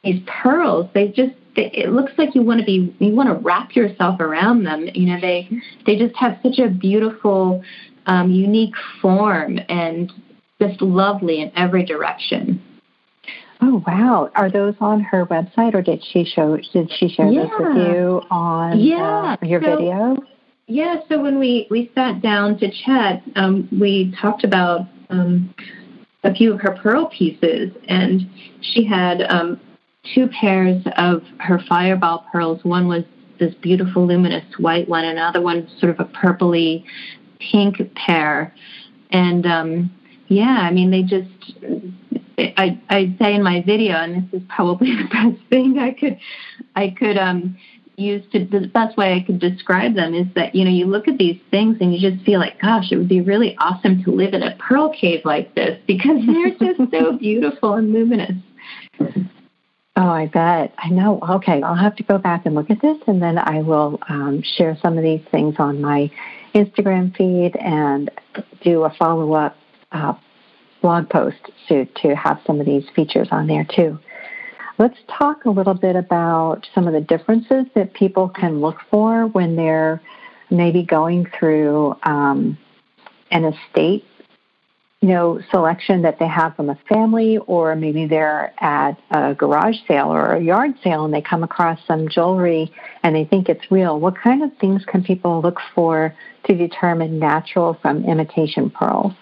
these 0.06 0.22
pearls, 0.26 0.90
they 0.94 1.10
just 1.10 1.34
it 1.58 1.90
looks 1.90 2.14
like 2.18 2.36
you 2.36 2.42
want 2.42 2.60
to 2.60 2.66
be 2.66 2.96
you 3.00 3.14
want 3.14 3.30
to 3.30 3.36
wrap 3.36 3.76
yourself 3.76 4.20
around 4.20 4.64
them 4.64 4.88
you 4.94 5.06
know 5.06 5.20
they 5.20 5.50
they 5.86 5.98
just 5.98 6.16
have 6.16 6.38
such 6.44 6.60
a 6.60 6.70
beautiful 6.70 7.64
um, 8.06 8.32
unique 8.32 8.74
form 9.02 9.60
and 9.68 10.12
just 10.62 10.82
lovely 10.82 11.42
in 11.42 11.52
every 11.56 11.84
direction 11.84 12.62
oh 13.62 13.84
wow 13.88 14.30
are 14.36 14.50
those 14.50 14.76
on 14.80 15.02
her 15.02 15.26
website 15.26 15.74
or 15.74 15.82
did 15.82 16.04
she 16.12 16.24
show 16.24 16.58
did 16.74 16.92
she 16.98 17.10
share 17.10 17.28
yeah. 17.28 17.44
those 17.44 17.52
with 17.60 17.78
you 17.78 18.22
on 18.32 18.74
uh, 18.74 18.76
yeah. 18.76 19.36
Uh, 19.42 19.46
your 19.46 19.62
so, 19.62 19.76
video 19.76 20.18
yeah 20.68 20.98
so 21.10 21.22
when 21.22 21.40
we 21.40 21.68
we 21.70 21.92
sat 21.96 22.22
down 22.22 22.58
to 22.58 22.70
chat 22.86 23.22
um, 23.36 23.68
we 23.80 24.14
talked 24.22 24.44
about 24.44 24.82
um, 25.10 25.54
a 26.24 26.34
few 26.34 26.54
of 26.54 26.62
her 26.62 26.78
pearl 26.82 27.08
pieces 27.08 27.72
and 27.88 28.30
she 28.62 28.84
had 28.84 29.22
um, 29.30 29.60
two 30.14 30.28
pairs 30.28 30.84
of 30.98 31.24
her 31.40 31.60
fireball 31.68 32.26
pearls. 32.32 32.64
One 32.64 32.88
was 32.88 33.04
this 33.40 33.54
beautiful 33.56 34.06
luminous 34.06 34.46
white 34.58 34.88
one, 34.90 35.06
another 35.06 35.42
one 35.42 35.70
sort 35.80 35.98
of 35.98 36.00
a 36.00 36.10
purpley 36.10 36.84
pink 37.40 37.78
pair. 37.96 38.54
And 39.12 39.46
um, 39.46 39.92
yeah, 40.28 40.60
I 40.62 40.72
mean, 40.72 40.92
they 40.92 41.04
just, 41.04 42.19
I, 42.58 42.80
I 42.90 43.16
say 43.20 43.36
in 43.36 43.44
my 43.44 43.62
video, 43.62 43.96
and 43.96 44.16
this 44.32 44.42
is 44.42 44.48
probably 44.50 44.96
the 44.96 45.08
best 45.10 45.50
thing 45.50 45.80
I 45.80 45.92
could, 45.92 46.20
I 46.76 46.90
could 46.90 47.18
um, 47.18 47.58
use 48.00 48.24
to, 48.32 48.46
the 48.46 48.68
best 48.68 48.98
way 48.98 49.14
I 49.14 49.22
could 49.22 49.40
describe 49.40 49.96
them 49.96 50.14
is 50.14 50.28
that, 50.36 50.56
you 50.56 50.64
know, 50.64 50.72
you 50.72 50.86
look 50.86 51.08
at 51.08 51.18
these 51.18 51.40
things 51.52 51.78
and 51.82 51.94
you 51.94 52.12
just 52.12 52.24
feel 52.26 52.40
like, 52.40 52.60
gosh, 52.62 52.92
it 52.92 52.98
would 52.98 53.10
be 53.10 53.22
really 53.22 53.58
awesome 53.60 54.04
to 54.04 54.12
live 54.12 54.34
in 54.34 54.42
a 54.44 54.56
pearl 54.58 54.90
cave 54.90 55.22
like 55.26 55.54
this 55.56 55.80
because 55.88 56.18
they're 56.26 56.74
just 56.76 56.92
so 56.92 57.14
beautiful 57.20 57.74
and 57.74 57.94
luminous. 57.94 58.36
Oh, 59.96 60.08
I 60.08 60.28
bet. 60.28 60.74
I 60.78 60.90
know. 60.90 61.20
Okay, 61.30 61.62
I'll 61.62 61.76
have 61.76 61.96
to 61.98 62.04
go 62.04 62.18
back 62.18 62.46
and 62.46 62.56
look 62.56 62.70
at 62.70 62.82
this, 62.82 62.98
and 63.06 63.22
then 63.22 63.38
I 63.38 63.62
will 63.62 64.00
um, 64.08 64.42
share 64.56 64.78
some 64.82 64.98
of 64.98 65.04
these 65.04 65.22
things 65.30 65.56
on 65.60 65.82
my 65.82 66.10
Instagram 66.56 67.16
feed 67.18 67.58
and 67.58 68.10
do 68.62 68.84
a 68.84 68.92
follow 68.92 69.34
up 69.34 69.58
uh, 69.92 70.14
blog 70.82 71.10
post 71.10 71.38
to, 71.68 71.86
to 72.02 72.16
have 72.16 72.40
some 72.46 72.60
of 72.60 72.66
these 72.66 72.84
features 72.96 73.28
on 73.32 73.48
there 73.48 73.66
too. 73.76 74.00
Let's 74.78 74.98
talk 75.10 75.46
a 75.46 75.50
little 75.50 75.74
bit 75.74 75.96
about 75.96 76.66
some 76.74 76.88
of 76.88 76.94
the 76.94 77.02
differences 77.02 77.66
that 77.76 77.94
people 77.94 78.30
can 78.30 78.62
look 78.62 78.78
for 78.90 79.28
when 79.28 79.56
they're 79.56 80.02
maybe 80.50 80.84
going 80.84 81.28
through 81.38 81.96
um, 82.04 82.58
an 83.32 83.46
estate 83.46 84.06
you 85.02 85.08
know, 85.08 85.40
selection 85.50 86.02
that 86.02 86.20
they 86.20 86.28
have 86.28 86.56
from 86.58 86.70
a 86.70 86.78
family, 86.90 87.38
or 87.48 87.74
maybe 87.74 88.06
they're 88.06 88.54
at 88.62 89.00
a 89.12 89.34
garage 89.34 89.78
sale 89.88 90.12
or 90.12 90.34
a 90.34 90.44
yard 90.44 90.74
sale 90.84 91.06
and 91.06 91.14
they 91.14 91.22
come 91.22 91.42
across 91.42 91.80
some 91.88 92.10
jewelry 92.10 92.70
and 93.04 93.16
they 93.16 93.24
think 93.24 93.48
it's 93.48 93.72
real. 93.72 93.98
What 93.98 94.18
kind 94.18 94.44
of 94.44 94.52
things 94.58 94.84
can 94.86 95.02
people 95.02 95.42
look 95.42 95.60
for 95.74 96.14
to 96.46 96.54
determine 96.54 97.18
natural 97.18 97.76
from 97.82 98.04
imitation 98.04 98.70
pearls? 98.70 99.14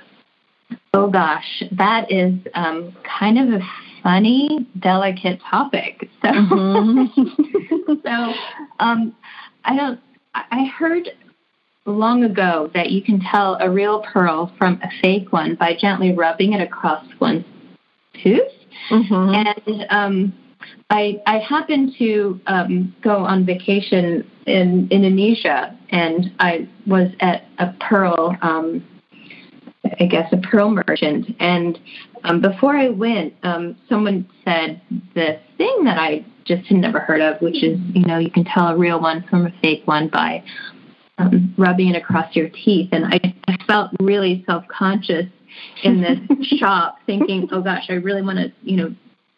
Oh 0.94 1.10
gosh, 1.10 1.64
that 1.72 2.12
is 2.12 2.34
um, 2.54 2.96
kind 3.20 3.38
of 3.38 3.62
a 3.62 3.66
funny, 4.04 4.68
delicate 4.80 5.40
topic. 5.50 6.10
So, 6.22 6.30
mm-hmm. 6.30 7.94
so 8.04 8.34
um, 8.80 9.16
I 9.64 9.76
don't. 9.76 10.00
I 10.34 10.66
heard 10.78 11.10
long 11.86 12.24
ago 12.24 12.70
that 12.74 12.92
you 12.92 13.02
can 13.02 13.20
tell 13.20 13.58
a 13.60 13.70
real 13.70 14.04
pearl 14.14 14.54
from 14.58 14.80
a 14.84 14.90
fake 15.02 15.32
one 15.32 15.56
by 15.56 15.76
gently 15.80 16.14
rubbing 16.14 16.54
it 16.54 16.62
across 16.62 17.04
one's 17.20 17.46
tooth. 18.22 18.42
Mm-hmm. 18.92 19.14
And 19.68 19.86
um, 19.90 20.34
I, 20.90 21.22
I 21.26 21.40
happened 21.40 21.96
to 21.98 22.40
um, 22.48 22.96
go 23.02 23.26
on 23.26 23.46
vacation 23.46 24.30
in 24.46 24.88
Indonesia, 24.92 25.78
and 25.90 26.32
I 26.40 26.68
was 26.86 27.10
at 27.20 27.46
a 27.58 27.74
pearl, 27.80 28.38
um, 28.42 28.86
I 30.00 30.06
guess, 30.06 30.32
a 30.32 30.38
pearl 30.38 30.70
merchant. 30.70 31.36
And 31.40 31.80
um, 32.24 32.42
before 32.42 32.76
I 32.76 32.90
went, 32.90 33.34
um, 33.44 33.76
someone 33.90 34.28
said 34.44 34.82
the 35.16 35.40
thing 35.58 35.84
that 35.84 35.98
I 35.98 36.26
just 36.46 36.66
had 36.68 36.78
never 36.78 37.00
heard 37.00 37.22
of, 37.22 37.42
which 37.42 37.64
is, 37.64 37.80
you 37.94 38.06
know, 38.06 38.18
you 38.18 38.32
can 38.32 38.46
tell 38.46 38.68
a 38.68 38.78
real 38.78 39.00
one 39.00 39.26
from 39.30 39.46
a 39.46 39.52
fake 39.62 39.84
one 39.86 40.08
by 40.08 40.44
um, 41.18 41.54
rubbing 41.58 41.90
it 41.90 41.96
across 41.96 42.36
your 42.36 42.50
teeth. 42.50 42.90
And 42.92 43.06
I, 43.06 43.20
I 43.48 43.58
felt 43.66 43.92
really 44.00 44.44
self 44.46 44.66
conscious 44.68 45.26
in 45.84 46.02
this 46.02 46.48
shop, 46.60 47.00
thinking, 47.06 47.50
oh 47.52 47.62
gosh, 47.62 47.86
I 47.90 47.94
really 47.94 48.22
want 48.22 48.38
to, 48.38 48.52
you 48.62 48.78
know, 48.78 48.96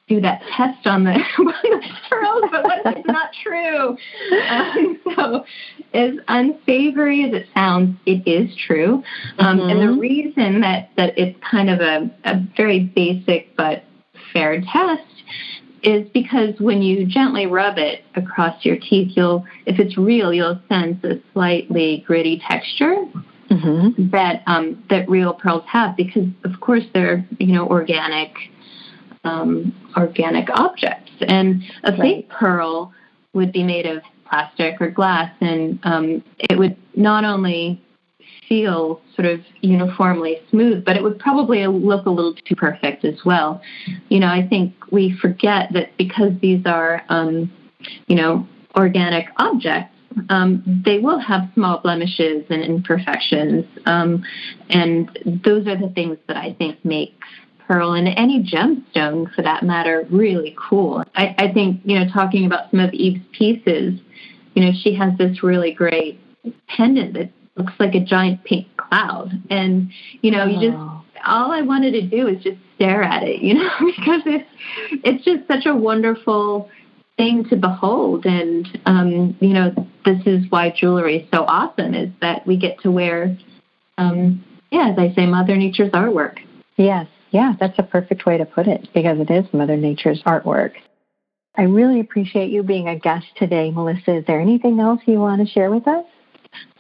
do 0.10 0.20
that 0.22 0.42
test 0.58 0.86
on 0.88 1.04
the, 1.04 1.14
the 1.38 1.82
pearls, 2.10 2.44
but 2.52 2.64
what 2.64 2.80
if 2.86 2.98
it's 2.98 3.08
not 3.08 3.30
true? 3.44 3.96
Um, 4.50 5.00
so, 5.16 5.46
as 5.94 6.16
unsavory 6.28 7.24
as 7.24 7.34
it 7.34 7.48
sounds, 7.54 7.98
it 8.06 8.28
is 8.28 8.54
true. 8.68 9.04
Um, 9.38 9.60
mm-hmm. 9.60 9.70
And 9.70 9.80
the 9.80 9.86
mm-hmm. 9.86 10.00
reason 10.00 10.62
that, 10.62 10.90
that 10.98 11.18
it's 11.18 11.40
kind 11.50 11.70
of 11.70 11.80
a, 11.80 12.12
a 12.26 12.42
very 12.58 12.86
basic 12.86 13.56
but 13.56 13.84
fair 14.34 14.62
test 14.62 15.04
is 15.84 16.10
because 16.14 16.60
when 16.60 16.82
you 16.82 17.06
gently 17.06 17.46
rub 17.46 17.78
it 17.78 18.04
across 18.16 18.66
your 18.66 18.78
teeth, 18.78 19.14
you'll, 19.16 19.46
if 19.66 19.80
it's 19.80 19.98
real, 19.98 20.34
you'll 20.34 20.60
sense 20.68 21.02
a 21.04 21.22
slightly 21.34 22.04
gritty 22.06 22.42
texture 22.46 22.96
mm-hmm. 23.50 24.10
that 24.10 24.44
um, 24.48 24.84
that 24.90 25.10
real 25.10 25.34
pearls 25.34 25.64
have, 25.68 25.96
because 25.96 26.28
of 26.44 26.60
course 26.60 26.84
they're 26.94 27.26
you 27.40 27.54
know 27.54 27.68
organic 27.68 28.32
um, 29.24 29.74
organic 29.98 30.50
objects, 30.50 31.12
and 31.28 31.64
a 31.84 31.92
right. 31.92 32.00
fake 32.00 32.30
pearl 32.30 32.94
would 33.34 33.52
be 33.52 33.64
made 33.64 33.86
of 33.86 34.02
plastic 34.28 34.80
or 34.80 34.90
glass, 34.90 35.32
and 35.42 35.80
um, 35.84 36.24
it 36.38 36.58
would 36.58 36.78
not 36.96 37.26
only 37.26 37.82
feel 38.48 39.02
sort 39.16 39.28
of 39.28 39.40
uniformly 39.62 40.38
smooth, 40.50 40.84
but 40.84 40.96
it 40.96 41.04
would 41.04 41.20
probably 41.20 41.66
look 41.68 42.06
a 42.08 42.10
little 42.10 42.34
too 42.34 42.56
perfect 42.56 43.06
as 43.06 43.24
well. 43.24 43.62
You 44.10 44.20
know, 44.20 44.28
I 44.28 44.46
think 44.48 44.74
we 44.92 45.16
forget 45.22 45.72
that 45.74 45.96
because 45.98 46.32
these 46.42 46.66
are, 46.66 47.04
um, 47.10 47.52
you 48.08 48.16
know, 48.16 48.48
organic 48.76 49.28
objects, 49.38 49.96
um, 50.30 50.82
they 50.84 51.00
will 51.00 51.20
have 51.20 51.50
small 51.54 51.80
blemishes 51.80 52.44
and 52.50 52.64
imperfections. 52.64 53.66
Um, 53.86 54.24
and 54.70 55.10
those 55.44 55.68
are 55.68 55.78
the 55.78 55.92
things 55.94 56.18
that 56.28 56.38
I 56.38 56.54
think 56.54 56.84
make 56.84 57.14
pearl 57.70 57.94
and 57.94 58.08
any 58.08 58.44
gemstone 58.44 59.32
for 59.34 59.44
that 59.44 59.64
matter 59.64 60.06
really 60.10 60.56
cool. 60.58 61.04
I, 61.16 61.36
I 61.38 61.54
think, 61.54 61.82
you 61.86 62.00
know, 62.00 62.12
talking 62.12 62.46
about 62.46 62.72
some 62.72 62.80
of 62.80 62.92
Eve's 62.94 63.24
pieces, 63.32 64.00
you 64.56 64.66
know, 64.66 64.72
she 64.82 64.96
has 64.96 65.16
this 65.18 65.44
really 65.44 65.72
great 65.72 66.20
pendant 66.68 67.14
that 67.14 67.32
looks 67.56 67.74
like 67.80 67.94
a 67.94 68.00
giant 68.00 68.44
pink 68.44 68.68
cloud. 68.76 69.32
And, 69.52 69.92
you 70.22 70.32
know, 70.32 70.44
oh. 70.44 70.48
you 70.48 70.72
just, 70.72 70.82
all 71.26 71.52
I 71.52 71.62
wanted 71.62 71.92
to 71.92 72.02
do 72.02 72.28
is 72.28 72.42
just 72.42 72.58
stare 72.76 73.04
at 73.04 73.22
it, 73.24 73.42
you 73.42 73.54
know, 73.56 73.72
because 73.80 74.24
it's, 74.26 74.50
it's 75.04 75.24
just 75.24 75.48
such 75.48 75.68
a 75.68 75.76
wonderful 75.76 76.70
thing 77.18 77.48
to 77.50 77.56
behold. 77.56 78.26
And, 78.26 78.68
um, 78.88 79.38
you 79.42 79.54
know, 79.54 79.72
this 80.06 80.22
is 80.26 80.44
why 80.50 80.74
jewelry 80.76 81.18
is 81.18 81.30
so 81.32 81.44
awesome 81.44 81.94
is 81.94 82.10
that 82.22 82.48
we 82.48 82.58
get 82.58 82.80
to 82.82 82.90
wear, 82.90 83.38
um, 84.00 84.44
yeah, 84.72 84.90
as 84.90 84.98
I 84.98 85.14
say, 85.14 85.28
Mother 85.28 85.56
Nature's 85.56 85.92
artwork. 85.92 86.40
Yes. 86.78 87.08
Yeah, 87.32 87.54
that's 87.60 87.78
a 87.78 87.84
perfect 87.84 88.26
way 88.26 88.38
to 88.38 88.46
put 88.46 88.68
it 88.68 88.90
because 88.94 89.20
it 89.20 89.30
is 89.30 89.46
Mother 89.54 89.78
Nature's 89.78 90.22
artwork. 90.24 90.72
I 91.56 91.64
really 91.64 92.00
appreciate 92.00 92.50
you 92.50 92.64
being 92.64 92.88
a 92.88 92.98
guest 92.98 93.26
today, 93.36 93.72
Melissa. 93.72 94.18
Is 94.18 94.26
there 94.26 94.40
anything 94.40 94.80
else 94.80 95.02
you 95.06 95.20
want 95.20 95.46
to 95.46 95.52
share 95.52 95.70
with 95.70 95.88
us? 95.88 96.06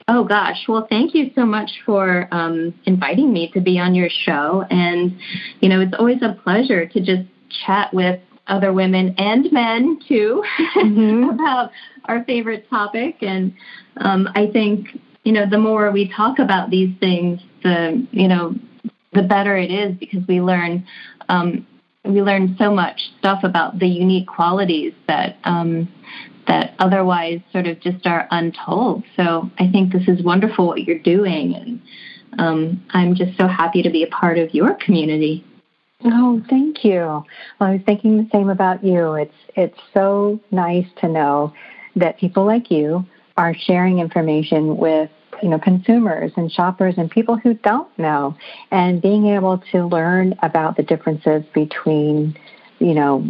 Oh 0.07 0.23
gosh, 0.23 0.65
well, 0.67 0.87
thank 0.89 1.13
you 1.13 1.29
so 1.35 1.45
much 1.45 1.69
for 1.85 2.27
um, 2.31 2.73
inviting 2.85 3.31
me 3.31 3.51
to 3.53 3.61
be 3.61 3.77
on 3.77 3.93
your 3.93 4.09
show. 4.09 4.65
And, 4.71 5.19
you 5.61 5.69
know, 5.69 5.81
it's 5.81 5.93
always 5.99 6.21
a 6.23 6.35
pleasure 6.43 6.87
to 6.87 6.99
just 6.99 7.27
chat 7.65 7.93
with 7.93 8.19
other 8.47 8.73
women 8.73 9.13
and 9.19 9.51
men 9.51 9.99
too 10.07 10.43
mm-hmm. 10.75 11.29
about 11.33 11.71
our 12.05 12.23
favorite 12.23 12.67
topic. 12.69 13.17
And 13.21 13.53
um, 13.97 14.27
I 14.33 14.47
think, 14.47 14.87
you 15.23 15.31
know, 15.31 15.47
the 15.47 15.59
more 15.59 15.91
we 15.91 16.11
talk 16.11 16.39
about 16.39 16.71
these 16.71 16.97
things, 16.99 17.39
the, 17.61 18.07
you 18.11 18.27
know, 18.27 18.55
the 19.13 19.23
better 19.23 19.57
it 19.57 19.71
is 19.71 19.95
because 19.97 20.25
we 20.27 20.41
learn 20.41 20.85
um, 21.29 21.65
we 22.05 22.21
learn 22.21 22.55
so 22.57 22.73
much 22.73 22.99
stuff 23.19 23.43
about 23.43 23.79
the 23.79 23.87
unique 23.87 24.27
qualities 24.27 24.93
that 25.07 25.37
um, 25.43 25.87
that 26.47 26.73
otherwise 26.79 27.39
sort 27.51 27.67
of 27.67 27.79
just 27.79 28.05
are 28.07 28.27
untold. 28.31 29.03
So 29.15 29.49
I 29.59 29.69
think 29.69 29.91
this 29.93 30.07
is 30.07 30.23
wonderful 30.23 30.67
what 30.67 30.83
you're 30.83 30.99
doing, 30.99 31.55
and 31.55 31.81
um, 32.39 32.83
I'm 32.91 33.15
just 33.15 33.37
so 33.37 33.47
happy 33.47 33.81
to 33.83 33.89
be 33.89 34.03
a 34.03 34.07
part 34.07 34.37
of 34.37 34.53
your 34.53 34.75
community. 34.75 35.45
Oh, 36.05 36.41
thank 36.49 36.85
you. 36.85 37.01
Well, 37.01 37.25
I 37.59 37.71
was 37.73 37.81
thinking 37.85 38.17
the 38.17 38.29
same 38.31 38.49
about 38.49 38.83
you. 38.83 39.13
It's 39.13 39.33
it's 39.55 39.79
so 39.93 40.39
nice 40.51 40.87
to 41.01 41.07
know 41.07 41.53
that 41.95 42.17
people 42.17 42.45
like 42.45 42.71
you 42.71 43.05
are 43.37 43.53
sharing 43.53 43.99
information 43.99 44.77
with 44.77 45.09
you 45.41 45.49
know 45.49 45.59
consumers 45.59 46.31
and 46.35 46.51
shoppers 46.51 46.95
and 46.97 47.09
people 47.09 47.37
who 47.37 47.53
don't 47.55 47.89
know, 47.97 48.35
and 48.71 49.01
being 49.01 49.27
able 49.27 49.57
to 49.71 49.85
learn 49.85 50.35
about 50.41 50.77
the 50.77 50.83
differences 50.83 51.43
between 51.53 52.37
you 52.79 52.93
know, 52.93 53.25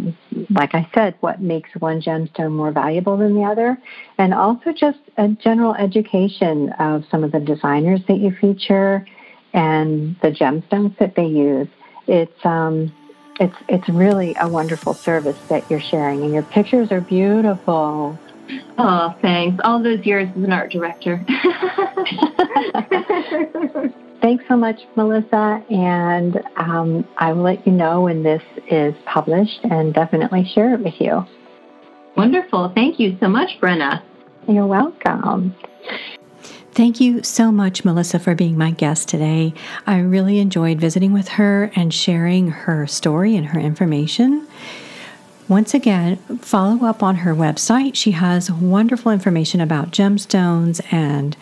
like 0.50 0.74
I 0.74 0.88
said, 0.94 1.16
what 1.20 1.40
makes 1.40 1.70
one 1.80 2.00
gemstone 2.00 2.52
more 2.52 2.70
valuable 2.70 3.16
than 3.16 3.34
the 3.34 3.42
other, 3.42 3.76
and 4.16 4.32
also 4.32 4.72
just 4.72 5.00
a 5.16 5.28
general 5.28 5.74
education 5.74 6.70
of 6.78 7.04
some 7.10 7.24
of 7.24 7.32
the 7.32 7.40
designers 7.40 8.00
that 8.06 8.18
you 8.18 8.30
feature 8.40 9.04
and 9.52 10.16
the 10.22 10.30
gemstones 10.30 10.96
that 10.98 11.16
they 11.16 11.26
use. 11.26 11.66
It's 12.06 12.46
um, 12.46 12.92
it's 13.40 13.56
it's 13.68 13.88
really 13.88 14.36
a 14.40 14.48
wonderful 14.48 14.94
service 14.94 15.38
that 15.48 15.68
you're 15.68 15.80
sharing, 15.80 16.22
and 16.22 16.32
your 16.32 16.44
pictures 16.44 16.92
are 16.92 17.00
beautiful. 17.00 18.18
Oh, 18.78 19.14
thanks. 19.20 19.60
All 19.64 19.82
those 19.82 20.04
years 20.06 20.28
as 20.36 20.42
an 20.42 20.52
art 20.52 20.70
director. 20.70 21.24
Thanks 24.20 24.44
so 24.48 24.56
much, 24.56 24.80
Melissa. 24.96 25.64
And 25.70 26.40
um, 26.56 27.08
I 27.16 27.32
will 27.32 27.42
let 27.42 27.66
you 27.66 27.72
know 27.72 28.02
when 28.02 28.22
this 28.22 28.42
is 28.70 28.94
published 29.06 29.60
and 29.64 29.94
definitely 29.94 30.50
share 30.54 30.74
it 30.74 30.80
with 30.80 31.00
you. 31.00 31.24
Wonderful. 32.16 32.72
Thank 32.74 33.00
you 33.00 33.16
so 33.20 33.28
much, 33.28 33.58
Brenna. 33.60 34.02
You're 34.46 34.66
welcome. 34.66 35.54
Thank 36.72 37.00
you 37.00 37.22
so 37.22 37.50
much, 37.50 37.84
Melissa, 37.84 38.18
for 38.18 38.34
being 38.34 38.56
my 38.56 38.70
guest 38.70 39.08
today. 39.08 39.52
I 39.86 39.98
really 39.98 40.38
enjoyed 40.38 40.80
visiting 40.80 41.12
with 41.12 41.28
her 41.28 41.70
and 41.74 41.92
sharing 41.92 42.48
her 42.48 42.86
story 42.86 43.36
and 43.36 43.46
her 43.46 43.60
information. 43.60 44.46
Once 45.50 45.74
again, 45.74 46.14
follow 46.38 46.86
up 46.86 47.02
on 47.02 47.16
her 47.16 47.34
website. 47.34 47.96
She 47.96 48.12
has 48.12 48.52
wonderful 48.52 49.10
information 49.10 49.60
about 49.60 49.90
gemstones 49.90 50.80
and 50.92 51.36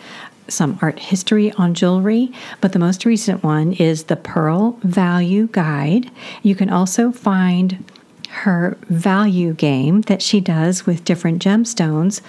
some 0.47 0.79
art 0.81 0.97
history 0.97 1.51
on 1.51 1.75
jewelry, 1.75 2.31
but 2.59 2.73
the 2.73 2.79
most 2.79 3.05
recent 3.05 3.43
one 3.43 3.73
is 3.73 4.05
the 4.05 4.15
Pearl 4.15 4.79
Value 4.81 5.47
Guide. 5.51 6.09
You 6.41 6.55
can 6.55 6.71
also 6.71 7.11
find 7.11 7.85
her 8.29 8.79
value 8.89 9.53
game 9.53 10.01
that 10.01 10.23
she 10.23 10.41
does 10.41 10.87
with 10.87 11.05
different 11.05 11.39
gemstones 11.39 12.21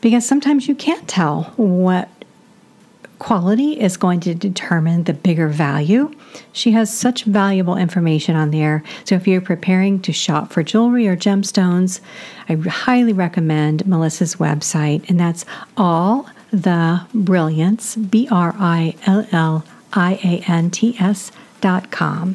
because 0.00 0.26
sometimes 0.26 0.66
you 0.66 0.74
can't 0.74 1.06
tell 1.06 1.52
what 1.56 2.08
quality 3.22 3.80
is 3.80 3.96
going 3.96 4.18
to 4.18 4.34
determine 4.34 5.04
the 5.04 5.12
bigger 5.12 5.46
value. 5.46 6.12
She 6.52 6.72
has 6.72 6.92
such 6.92 7.22
valuable 7.22 7.76
information 7.76 8.34
on 8.34 8.50
there. 8.50 8.82
So 9.04 9.14
if 9.14 9.28
you're 9.28 9.40
preparing 9.40 10.02
to 10.02 10.12
shop 10.12 10.52
for 10.52 10.64
jewelry 10.64 11.06
or 11.06 11.16
gemstones, 11.16 12.00
I 12.48 12.56
highly 12.56 13.12
recommend 13.12 13.86
Melissa's 13.86 14.36
website, 14.36 15.08
and 15.08 15.20
that's 15.20 15.44
all 15.76 16.28
the 16.50 17.06
brilliants, 17.14 17.94
B 17.94 18.26
R 18.28 18.56
I 18.58 18.96
L 19.06 19.24
L 19.30 19.64
I 19.92 20.14
A 20.24 20.50
N 20.50 20.72
T 20.72 20.96
S 20.98 21.30
dot 21.60 21.92
com. 21.92 22.34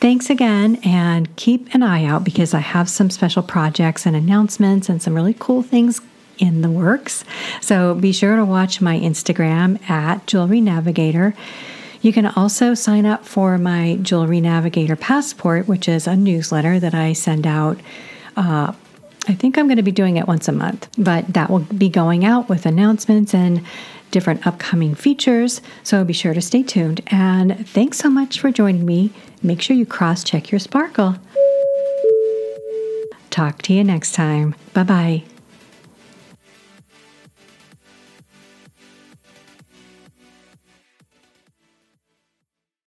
Thanks 0.00 0.30
again, 0.30 0.80
and 0.84 1.34
keep 1.36 1.72
an 1.72 1.84
eye 1.84 2.04
out 2.04 2.24
because 2.24 2.54
I 2.54 2.58
have 2.58 2.88
some 2.88 3.08
special 3.08 3.44
projects 3.44 4.04
and 4.04 4.16
announcements 4.16 4.88
and 4.88 5.00
some 5.00 5.14
really 5.14 5.36
cool 5.38 5.62
things 5.62 6.00
in 6.38 6.62
the 6.62 6.70
works. 6.70 7.24
So 7.60 7.94
be 7.94 8.12
sure 8.12 8.36
to 8.36 8.44
watch 8.44 8.80
my 8.80 8.98
Instagram 8.98 9.80
at 9.88 10.26
Jewelry 10.26 10.60
Navigator. 10.60 11.34
You 12.02 12.12
can 12.12 12.26
also 12.26 12.74
sign 12.74 13.06
up 13.06 13.24
for 13.24 13.56
my 13.56 13.98
Jewelry 14.02 14.40
Navigator 14.40 14.96
Passport, 14.96 15.66
which 15.66 15.88
is 15.88 16.06
a 16.06 16.16
newsletter 16.16 16.78
that 16.78 16.94
I 16.94 17.12
send 17.14 17.46
out 17.46 17.78
uh, 18.36 18.72
I 19.26 19.34
think 19.34 19.56
I'm 19.56 19.66
going 19.66 19.78
to 19.78 19.82
be 19.82 19.92
doing 19.92 20.16
it 20.16 20.26
once 20.26 20.48
a 20.48 20.52
month, 20.52 20.88
but 20.98 21.26
that 21.32 21.48
will 21.48 21.60
be 21.60 21.88
going 21.88 22.24
out 22.24 22.48
with 22.48 22.66
announcements 22.66 23.34
and 23.34 23.64
different 24.10 24.46
upcoming 24.46 24.94
features. 24.94 25.60
So 25.82 26.04
be 26.04 26.12
sure 26.12 26.34
to 26.34 26.40
stay 26.40 26.62
tuned. 26.62 27.00
And 27.08 27.66
thanks 27.68 27.98
so 27.98 28.10
much 28.10 28.38
for 28.38 28.50
joining 28.50 28.84
me. 28.84 29.12
Make 29.42 29.62
sure 29.62 29.76
you 29.76 29.86
cross 29.86 30.24
check 30.24 30.50
your 30.50 30.58
sparkle. 30.58 31.16
Talk 33.30 33.62
to 33.62 33.72
you 33.72 33.82
next 33.82 34.12
time. 34.12 34.54
Bye 34.74 34.84
bye. 34.84 35.33